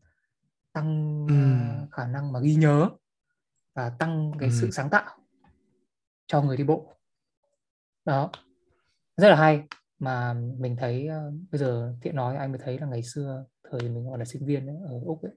tăng 0.74 1.26
Ừm. 1.28 1.88
khả 1.92 2.08
năng 2.08 2.32
mà 2.32 2.40
ghi 2.40 2.56
nhớ 2.56 2.90
và 3.74 3.90
tăng 3.90 4.32
cái 4.40 4.52
sự 4.52 4.66
Ừm. 4.68 4.72
sáng 4.72 4.90
tạo 4.90 5.18
cho 6.28 6.42
người 6.42 6.58
đi 6.58 6.64
bộ 6.64 6.98
đó 8.06 8.32
rất 9.18 9.30
là 9.30 9.36
hay 9.36 9.64
mà 10.00 10.34
mình 10.34 10.76
thấy 10.76 11.08
bây 11.52 11.60
giờ 11.60 11.96
thiện 12.02 12.16
nói 12.16 12.36
anh 12.38 12.52
mới 12.52 12.60
thấy 12.64 12.80
là 12.80 12.88
ngày 12.88 13.04
xưa 13.04 13.46
thời 13.72 13.90
mình 13.90 14.08
còn 14.10 14.20
là 14.20 14.26
sinh 14.26 14.46
viên 14.46 14.68
ấy, 14.68 14.78
ở 14.88 15.00
úc 15.06 15.24
ấy 15.24 15.32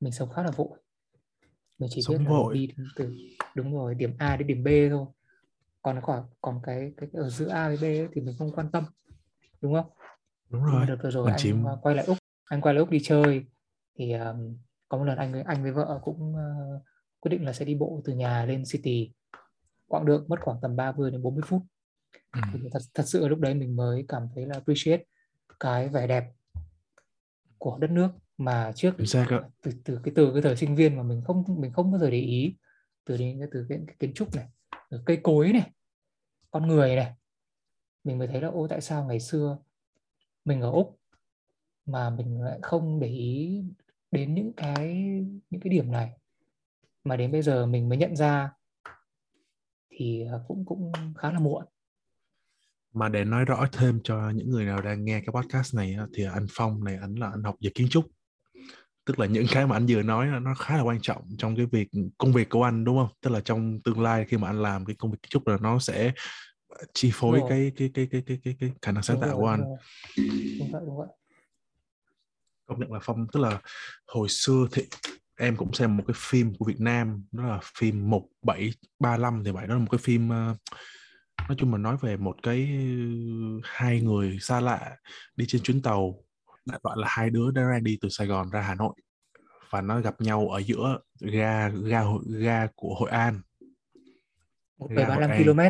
mình 0.00 0.12
sống 0.12 0.30
khá 0.30 0.42
là 0.42 0.50
vội 0.50 0.78
mình 1.80 1.90
chỉ 1.92 2.02
Sống 2.02 2.18
biết 2.18 2.24
vội. 2.28 2.54
đi 2.54 2.68
từ 2.96 3.14
đúng 3.54 3.74
rồi 3.74 3.94
điểm 3.94 4.14
A 4.18 4.36
đến 4.36 4.46
điểm 4.46 4.64
B 4.64 4.68
thôi. 4.90 5.06
Còn 5.82 6.00
còn 6.02 6.24
còn 6.40 6.60
cái 6.62 6.92
cái 6.96 7.08
ở 7.12 7.30
giữa 7.30 7.48
A 7.48 7.68
với 7.68 7.76
B 7.76 7.82
ấy, 7.82 8.08
thì 8.12 8.20
mình 8.20 8.34
không 8.38 8.52
quan 8.52 8.70
tâm 8.70 8.84
đúng 9.60 9.74
không? 9.74 9.90
Đúng 10.50 10.64
rồi. 10.64 10.86
vừa 11.02 11.10
rồi 11.10 11.24
mình 11.24 11.32
anh 11.32 11.38
chỉ 11.42 11.52
ờ, 11.64 11.78
quay 11.82 11.94
lại 11.94 12.04
úc 12.06 12.18
anh 12.44 12.60
quay 12.60 12.74
lại 12.74 12.80
úc 12.80 12.90
đi 12.90 13.00
chơi. 13.02 13.44
Thì 13.98 14.12
um, 14.12 14.56
có 14.88 14.98
một 14.98 15.04
lần 15.04 15.18
anh 15.18 15.44
anh 15.44 15.62
với 15.62 15.72
vợ 15.72 16.00
cũng 16.04 16.34
ờ, 16.36 16.80
quyết 17.20 17.28
định 17.28 17.44
là 17.44 17.52
sẽ 17.52 17.64
đi 17.64 17.74
bộ 17.74 18.02
từ 18.04 18.12
nhà 18.12 18.44
lên 18.44 18.62
city. 18.66 19.12
Quãng 19.86 20.06
đường 20.06 20.24
mất 20.28 20.40
khoảng 20.40 20.58
tầm 20.62 20.76
30 20.76 21.10
đến 21.10 21.22
40 21.22 21.42
phút. 21.46 21.62
Ừm. 22.32 22.42
thì 22.52 22.68
thật 22.72 22.78
thật 22.94 23.02
sự 23.06 23.28
lúc 23.28 23.38
đấy 23.38 23.54
mình 23.54 23.76
mới 23.76 24.04
cảm 24.08 24.28
thấy 24.34 24.46
là 24.46 24.54
appreciate 24.54 25.04
cái 25.60 25.88
vẻ 25.88 26.06
đẹp 26.06 26.32
của 27.58 27.78
đất 27.78 27.90
nước 27.90 28.08
mà 28.40 28.72
trước 28.74 28.94
á 29.28 29.40
từ 29.62 29.72
từ 29.84 30.00
cái 30.04 30.12
từ 30.16 30.32
cái 30.32 30.42
thời 30.42 30.56
sinh 30.56 30.76
viên 30.76 30.96
mà 30.96 31.02
mình 31.02 31.22
không 31.26 31.44
mình 31.60 31.72
không 31.72 31.90
bao 31.92 32.00
giờ 32.00 32.10
để 32.10 32.20
ý 32.20 32.56
từ 33.04 33.16
đến 33.16 33.40
từ 33.52 33.66
cái, 33.68 33.78
cái 33.86 33.96
kiến 33.98 34.12
trúc 34.14 34.34
này 34.34 34.48
từ 34.90 35.00
cây 35.06 35.20
cối 35.22 35.52
này 35.52 35.70
con 36.50 36.68
người 36.68 36.96
này 36.96 37.12
mình 38.04 38.18
mới 38.18 38.28
thấy 38.28 38.40
là 38.40 38.48
ô 38.48 38.66
tại 38.68 38.80
sao 38.80 39.04
ngày 39.04 39.20
xưa 39.20 39.58
mình 40.44 40.60
ở 40.60 40.70
úc 40.70 41.00
mà 41.86 42.10
mình 42.10 42.42
lại 42.42 42.58
không 42.62 43.00
để 43.00 43.08
ý 43.08 43.62
đến 44.10 44.34
những 44.34 44.52
cái 44.52 44.94
những 45.50 45.60
cái 45.60 45.70
điểm 45.70 45.90
này? 45.92 46.12
Mà 47.04 47.16
đến 47.16 47.32
bây 47.32 47.42
giờ 47.42 47.66
mình 47.66 47.88
mới 47.88 47.98
nhận 47.98 48.16
ra 48.16 48.52
thì 49.90 50.24
ờ, 50.30 50.44
cũng 50.48 50.64
cũng 50.64 50.92
khá 51.18 51.32
là 51.32 51.38
muộn. 51.38 51.64
Mà 52.92 53.08
để 53.08 53.24
nói 53.24 53.44
rõ 53.44 53.66
thêm 53.72 54.00
cho 54.04 54.30
những 54.30 54.50
người 54.50 54.64
nào 54.64 54.82
đang 54.82 55.04
nghe 55.04 55.22
cái 55.26 55.42
podcast 55.42 55.74
này 55.74 55.96
thì 56.14 56.24
anh 56.24 56.46
Phong 56.50 56.84
này 56.84 56.96
anh 57.00 57.14
là 57.14 57.30
anh 57.30 57.42
học 57.42 57.54
về 57.60 57.70
kiến 57.74 57.88
trúc 57.90 58.04
tức 59.10 59.18
là 59.18 59.26
những 59.26 59.46
cái 59.50 59.66
mà 59.66 59.76
anh 59.76 59.86
vừa 59.88 60.02
nói 60.02 60.26
nó 60.42 60.54
khá 60.54 60.76
là 60.76 60.82
quan 60.82 61.00
trọng 61.00 61.22
trong 61.38 61.56
cái 61.56 61.66
việc 61.66 61.88
công 62.18 62.32
việc 62.32 62.48
của 62.48 62.62
anh 62.62 62.84
đúng 62.84 62.96
không? 62.96 63.08
Tức 63.20 63.30
là 63.30 63.40
trong 63.40 63.80
tương 63.84 64.00
lai 64.00 64.24
khi 64.28 64.36
mà 64.36 64.48
anh 64.48 64.62
làm 64.62 64.84
cái 64.84 64.96
công 64.98 65.10
việc 65.10 65.18
kiến 65.22 65.28
trúc 65.30 65.46
là 65.46 65.58
nó 65.60 65.78
sẽ 65.78 66.12
chi 66.94 67.10
phối 67.14 67.42
cái 67.48 67.72
cái 67.76 67.90
cái 67.94 68.08
cái 68.10 68.22
cái 68.26 68.38
cái 68.44 68.56
cái 68.60 68.72
khả 68.82 68.92
năng 68.92 69.02
sáng 69.02 69.16
đúng 69.16 69.22
tạo 69.22 69.30
rồi, 69.30 69.40
của 69.40 69.46
anh. 69.46 69.60
đúng 70.58 70.72
vậy 70.72 70.82
đúng 70.86 70.98
vậy. 70.98 71.08
Công 72.66 72.80
nhận 72.80 72.92
là 72.92 72.98
Phong 73.02 73.26
tức 73.32 73.40
là 73.40 73.60
hồi 74.06 74.28
xưa 74.28 74.66
thì 74.72 74.82
em 75.38 75.56
cũng 75.56 75.72
xem 75.72 75.96
một 75.96 76.04
cái 76.06 76.14
phim 76.16 76.54
của 76.54 76.64
Việt 76.64 76.80
Nam 76.80 77.24
đó 77.32 77.42
là 77.44 77.60
phim 77.78 78.10
1735 78.10 79.44
thì 79.44 79.50
vậy 79.50 79.66
đó 79.66 79.74
là 79.74 79.80
một 79.80 79.90
cái 79.90 79.98
phim 79.98 80.28
ờ, 80.28 80.54
nói 81.48 81.56
chung 81.58 81.70
mình 81.70 81.82
nói 81.82 81.96
về 82.00 82.16
một 82.16 82.36
cái 82.42 82.68
hai 83.62 84.00
người 84.00 84.38
xa 84.40 84.60
lạ 84.60 84.96
đi 85.36 85.44
trên 85.48 85.62
chuyến 85.62 85.82
tàu 85.82 86.24
đại 86.66 86.80
loại 86.84 86.96
là 87.00 87.06
hai 87.10 87.30
đứa 87.30 87.50
đã 87.50 87.62
đang 87.72 87.84
đi 87.84 87.98
từ 88.00 88.08
Sài 88.08 88.26
Gòn 88.26 88.50
ra 88.50 88.60
Hà 88.60 88.74
Nội. 88.74 88.94
Và 89.70 89.80
nó 89.80 90.00
gặp 90.00 90.20
nhau 90.20 90.48
ở 90.48 90.58
giữa 90.58 90.98
ga 91.20 91.68
ga 91.68 92.02
ga 92.38 92.66
của 92.74 92.94
Hội 92.94 93.10
An. 93.10 93.40
Ga 94.78 95.06
Hội 95.14 95.16
1,35 95.16 95.30
An. 95.30 95.44
km 95.44 95.60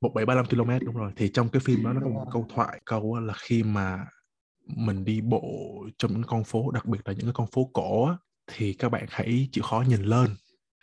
1735 0.00 0.46
km 0.80 0.84
đúng 0.86 0.94
rồi. 0.96 1.12
Thì 1.16 1.28
trong 1.34 1.48
cái 1.48 1.60
phim 1.60 1.84
đó 1.84 1.92
nó 1.92 2.00
có 2.04 2.08
một 2.10 2.26
câu 2.32 2.46
thoại 2.54 2.80
câu 2.84 3.20
là 3.20 3.34
khi 3.36 3.62
mà 3.62 4.06
mình 4.66 5.04
đi 5.04 5.20
bộ 5.20 5.42
trong 5.98 6.12
những 6.12 6.22
con 6.26 6.44
phố 6.44 6.70
đặc 6.70 6.86
biệt 6.86 6.98
là 7.04 7.12
những 7.12 7.22
cái 7.22 7.32
con 7.34 7.46
phố 7.46 7.70
cổ 7.72 8.10
thì 8.46 8.72
các 8.72 8.88
bạn 8.88 9.06
hãy 9.08 9.48
chịu 9.52 9.64
khó 9.64 9.84
nhìn 9.88 10.02
lên 10.02 10.30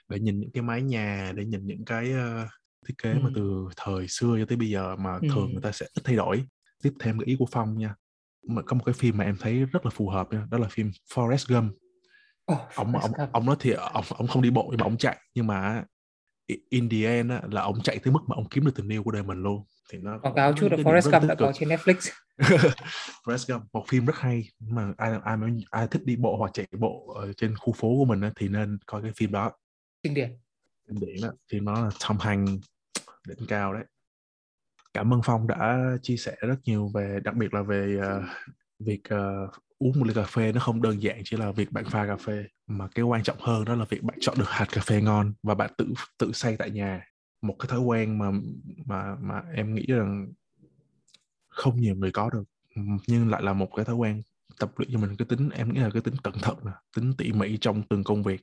để 0.10 0.20
nhìn 0.20 0.40
những 0.40 0.52
cái 0.52 0.64
mái 0.64 0.82
nhà 0.82 1.32
để 1.36 1.46
nhìn 1.46 1.66
những 1.68 1.86
cái 1.86 2.12
ờ, 2.12 2.48
thiết 2.88 2.94
kế 3.04 3.14
mà 3.14 3.30
Ừ. 3.30 3.32
từ 3.36 3.68
thời 3.78 4.08
xưa 4.08 4.36
cho 4.40 4.46
tới 4.46 4.58
bây 4.58 4.70
giờ 4.70 4.96
mà 4.96 5.14
Ừ. 5.22 5.28
thường 5.34 5.52
người 5.54 5.62
ta 5.62 5.72
sẽ 5.72 5.86
ít 5.96 6.02
thay 6.04 6.16
đổi. 6.16 6.44
Tiếp 6.84 6.94
thêm 7.00 7.20
cái 7.20 7.26
ý 7.26 7.36
của 7.40 7.48
Phong 7.52 7.78
nha 7.78 7.96
mà 8.48 8.62
có 8.62 8.76
một 8.76 8.84
cái 8.86 8.94
phim 8.94 9.18
mà 9.18 9.24
em 9.24 9.38
thấy 9.40 9.66
rất 9.66 9.86
là 9.86 9.90
phù 9.90 10.10
hợp 10.10 10.34
nha 10.34 10.48
đó 10.52 10.58
là 10.58 10.68
phim 10.68 10.92
Forrest 11.14 11.54
Gump. 11.56 11.74
Oh, 12.52 12.58
ông 12.76 12.96
ông 12.96 13.12
Gump. 13.18 13.32
ông 13.32 13.46
nói 13.46 13.56
thì 13.60 13.72
ông 13.72 14.04
ông 14.10 14.28
không 14.28 14.42
đi 14.42 14.50
bộ 14.50 14.68
nhưng 14.70 14.80
mà 14.80 14.86
ông 14.86 14.98
chạy. 14.98 15.18
Nhưng 15.34 15.48
mà 15.48 15.84
in 16.70 16.90
the 16.90 17.06
end 17.06 17.32
á, 17.32 17.42
là 17.52 17.62
ông 17.62 17.82
chạy 17.84 18.00
tới 18.00 18.14
mức 18.14 18.20
mà 18.28 18.36
ông 18.36 18.50
kiếm 18.50 18.66
được 18.66 18.72
tình 18.76 18.90
yêu 18.90 19.04
của 19.04 19.12
đời 19.12 19.24
mình 19.24 19.44
luôn. 19.44 19.66
Thì 19.92 19.98
nó 19.98 20.20
quảng 20.20 20.36
cáo 20.36 20.54
chút 20.54 20.68
là 20.72 20.78
Forrest 20.78 21.12
Gump 21.12 21.30
đã 21.30 21.36
có 21.36 21.52
trên 21.56 21.70
Netflix. 21.70 22.12
Forrest 23.24 23.54
Gump 23.54 23.64
một 23.74 23.86
phim 23.88 24.06
rất 24.06 24.16
hay 24.16 24.50
mà 24.60 24.94
ai 24.98 25.12
ai 25.24 25.38
ai 25.72 25.88
thích 25.88 26.02
đi 26.06 26.16
bộ 26.16 26.38
hoặc 26.38 26.52
chạy 26.54 26.68
bộ 26.80 27.14
ở 27.16 27.34
trên 27.34 27.56
khu 27.56 27.74
phố 27.74 27.88
của 27.88 28.06
mình 28.06 28.22
á, 28.22 28.32
thì 28.36 28.48
nên 28.48 28.78
coi 28.86 29.02
cái 29.02 29.12
phim 29.16 29.32
đó. 29.32 29.52
Kinh 30.04 30.14
điển. 30.14 30.40
Kinh 30.88 31.00
điển 31.00 31.16
đó 31.22 31.32
phim 31.52 31.66
đó 31.66 31.74
là 31.74 31.90
Tom 32.08 32.18
Hanks 32.20 32.52
đỉnh 33.28 33.48
cao 33.48 33.74
đấy 33.74 33.84
cảm 34.94 35.14
ơn 35.14 35.22
Phong 35.24 35.48
đã 35.48 35.80
chia 36.02 36.18
sẻ 36.18 36.36
rất 36.42 36.58
nhiều 36.64 36.92
về 36.94 37.20
đặc 37.24 37.36
biệt 37.36 37.54
là 37.54 37.62
về 37.62 37.98
uh, 37.98 38.24
việc 38.80 39.02
uh, 39.14 39.54
uống 39.80 40.00
một 40.00 40.08
ly 40.08 40.14
cà 40.14 40.24
phê 40.24 40.52
nó 40.52 40.60
không 40.60 40.82
đơn 40.82 41.02
giản 41.02 41.22
chỉ 41.26 41.38
là 41.38 41.52
việc 41.52 41.72
bạn 41.72 41.86
pha 41.86 42.08
cà 42.08 42.18
phê 42.18 42.46
mà 42.68 42.88
cái 42.96 43.06
quan 43.06 43.24
trọng 43.24 43.38
hơn 43.40 43.66
đó 43.66 43.76
là 43.76 43.86
việc 43.90 44.04
bạn 44.04 44.18
chọn 44.22 44.36
được 44.38 44.50
hạt 44.50 44.66
cà 44.72 44.82
phê 44.82 45.02
ngon 45.02 45.34
và 45.44 45.56
bạn 45.56 45.72
tự 45.78 45.94
tự 46.18 46.32
xay 46.32 46.58
tại 46.58 46.72
nhà. 46.72 47.06
Một 47.42 47.56
cái 47.60 47.68
thói 47.68 47.80
quen 47.80 48.18
mà 48.18 48.32
mà 48.86 49.16
mà 49.22 49.42
em 49.56 49.76
nghĩ 49.76 49.86
rằng 49.88 50.28
không 51.50 51.82
nhiều 51.82 51.96
người 51.96 52.12
có 52.12 52.30
được 52.30 52.44
nhưng 53.08 53.30
lại 53.30 53.44
là 53.44 53.54
một 53.54 53.70
cái 53.76 53.86
thói 53.86 53.96
quen 53.96 54.22
tập 54.60 54.72
luyện 54.78 54.90
cho 54.94 55.00
mình. 55.00 55.16
Cái 55.18 55.26
tính 55.26 55.50
em 55.50 55.74
nghĩ 55.74 55.80
là 55.80 55.90
cái 55.94 56.02
tính 56.02 56.16
cẩn 56.24 56.34
thận 56.42 56.58
tính 56.96 57.14
tỉ 57.18 57.34
mỉ 57.34 57.58
trong 57.58 57.84
từng 57.90 58.04
công 58.04 58.24
việc. 58.24 58.42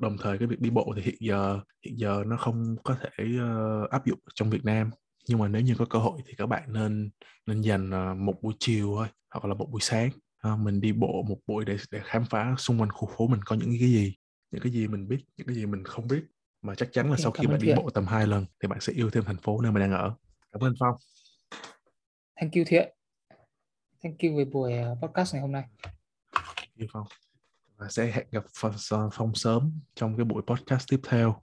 Đồng 0.00 0.16
thời 0.18 0.38
cái 0.38 0.48
việc 0.48 0.60
đi 0.60 0.70
bộ 0.70 0.92
thì 0.96 1.02
hiện 1.02 1.16
giờ 1.20 1.60
hiện 1.84 1.98
giờ 1.98 2.24
nó 2.26 2.36
không 2.36 2.76
có 2.84 2.96
thể 3.00 3.24
uh, 3.24 3.90
áp 3.90 4.06
dụng 4.06 4.18
trong 4.34 4.50
Việt 4.50 4.64
Nam 4.64 4.90
nhưng 5.28 5.38
mà 5.38 5.48
nếu 5.48 5.62
như 5.62 5.74
có 5.78 5.84
cơ 5.84 5.98
hội 5.98 6.20
thì 6.26 6.34
các 6.38 6.46
bạn 6.46 6.72
nên 6.72 7.10
nên 7.46 7.60
dành 7.60 7.90
ờ, 7.90 8.14
một 8.14 8.34
buổi 8.42 8.54
chiều 8.58 8.94
thôi 8.96 9.08
hoặc 9.30 9.44
là 9.44 9.54
một 9.54 9.70
buổi 9.70 9.80
sáng. 9.80 10.10
Ờ, 10.38 10.56
mình 10.56 10.80
đi 10.80 10.92
bộ 10.92 11.22
một 11.28 11.38
buổi 11.46 11.64
để 11.64 11.76
để 11.90 12.00
khám 12.04 12.24
phá 12.30 12.54
xung 12.58 12.80
quanh 12.80 12.90
khu 12.90 13.08
phố 13.16 13.26
mình 13.26 13.40
có 13.44 13.56
những 13.56 13.68
cái 13.68 13.88
gì 13.88 14.16
những 14.50 14.62
cái 14.62 14.72
gì 14.72 14.88
mình 14.88 15.08
biết 15.08 15.18
những 15.36 15.46
cái 15.46 15.56
gì 15.56 15.66
mình 15.66 15.84
không 15.84 16.08
biết. 16.08 16.24
Mà 16.62 16.74
chắc 16.74 16.88
chắn 16.92 17.06
là 17.06 17.10
Ok, 17.10 17.20
sau 17.20 17.32
khi 17.32 17.46
bạn 17.46 17.58
đi 17.58 17.66
Thiện. 17.66 17.76
bộ 17.76 17.90
tầm 17.90 18.06
hai 18.06 18.26
lần 18.26 18.46
thì 18.62 18.68
bạn 18.68 18.80
sẽ 18.80 18.92
yêu 18.92 19.10
thêm 19.10 19.24
thành 19.24 19.36
phố 19.36 19.60
nơi 19.60 19.72
mình 19.72 19.80
đang 19.80 19.92
ở. 19.92 20.14
Cảm 20.52 20.64
ơn 20.64 20.74
Phong. 20.80 20.94
Thank 22.40 22.52
you 22.52 22.64
thiện. 22.66 22.94
Thank 24.02 24.18
you 24.18 24.38
về 24.38 24.44
buổi 24.44 24.72
ờ, 24.72 24.96
podcast 25.02 25.34
ngày 25.34 25.42
hôm 25.42 25.52
nay. 25.52 25.64
Yêu 26.74 26.88
Phong. 26.92 27.06
Và 27.76 27.88
sẽ 27.88 28.06
hẹn 28.06 28.26
gặp 28.30 28.44
Phong, 28.54 29.08
Phong 29.12 29.34
sớm 29.34 29.80
trong 29.94 30.16
cái 30.16 30.24
buổi 30.24 30.42
podcast 30.46 30.88
tiếp 30.90 31.00
theo. 31.08 31.42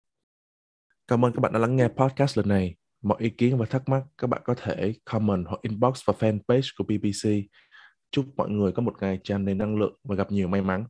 Cảm 1.08 1.26
ơn 1.26 1.34
các 1.34 1.40
bạn 1.40 1.54
đã 1.54 1.60
lắng 1.60 1.76
nghe 1.76 1.88
podcast 1.88 2.38
lần 2.38 2.48
này 2.48 2.76
mọi 3.02 3.18
ý 3.22 3.30
kiến 3.30 3.58
và 3.58 3.66
thắc 3.66 3.90
mắc 3.90 4.04
các 4.18 4.28
bạn 4.28 4.42
có 4.46 4.56
thể 4.58 4.94
comment 5.06 5.46
hoặc 5.48 5.62
inbox 5.62 6.06
vào 6.06 6.16
fanpage 6.20 6.70
của 6.78 6.84
BBC 6.84 7.30
chúc 8.12 8.26
mọi 8.38 8.50
người 8.50 8.72
có 8.72 8.82
một 8.82 8.94
ngày 9.02 9.20
tràn 9.24 9.46
đầy 9.46 9.56
năng 9.56 9.80
lượng 9.80 9.96
và 10.04 10.16
gặp 10.16 10.32
nhiều 10.32 10.48
may 10.48 10.62
mắn. 10.62 10.86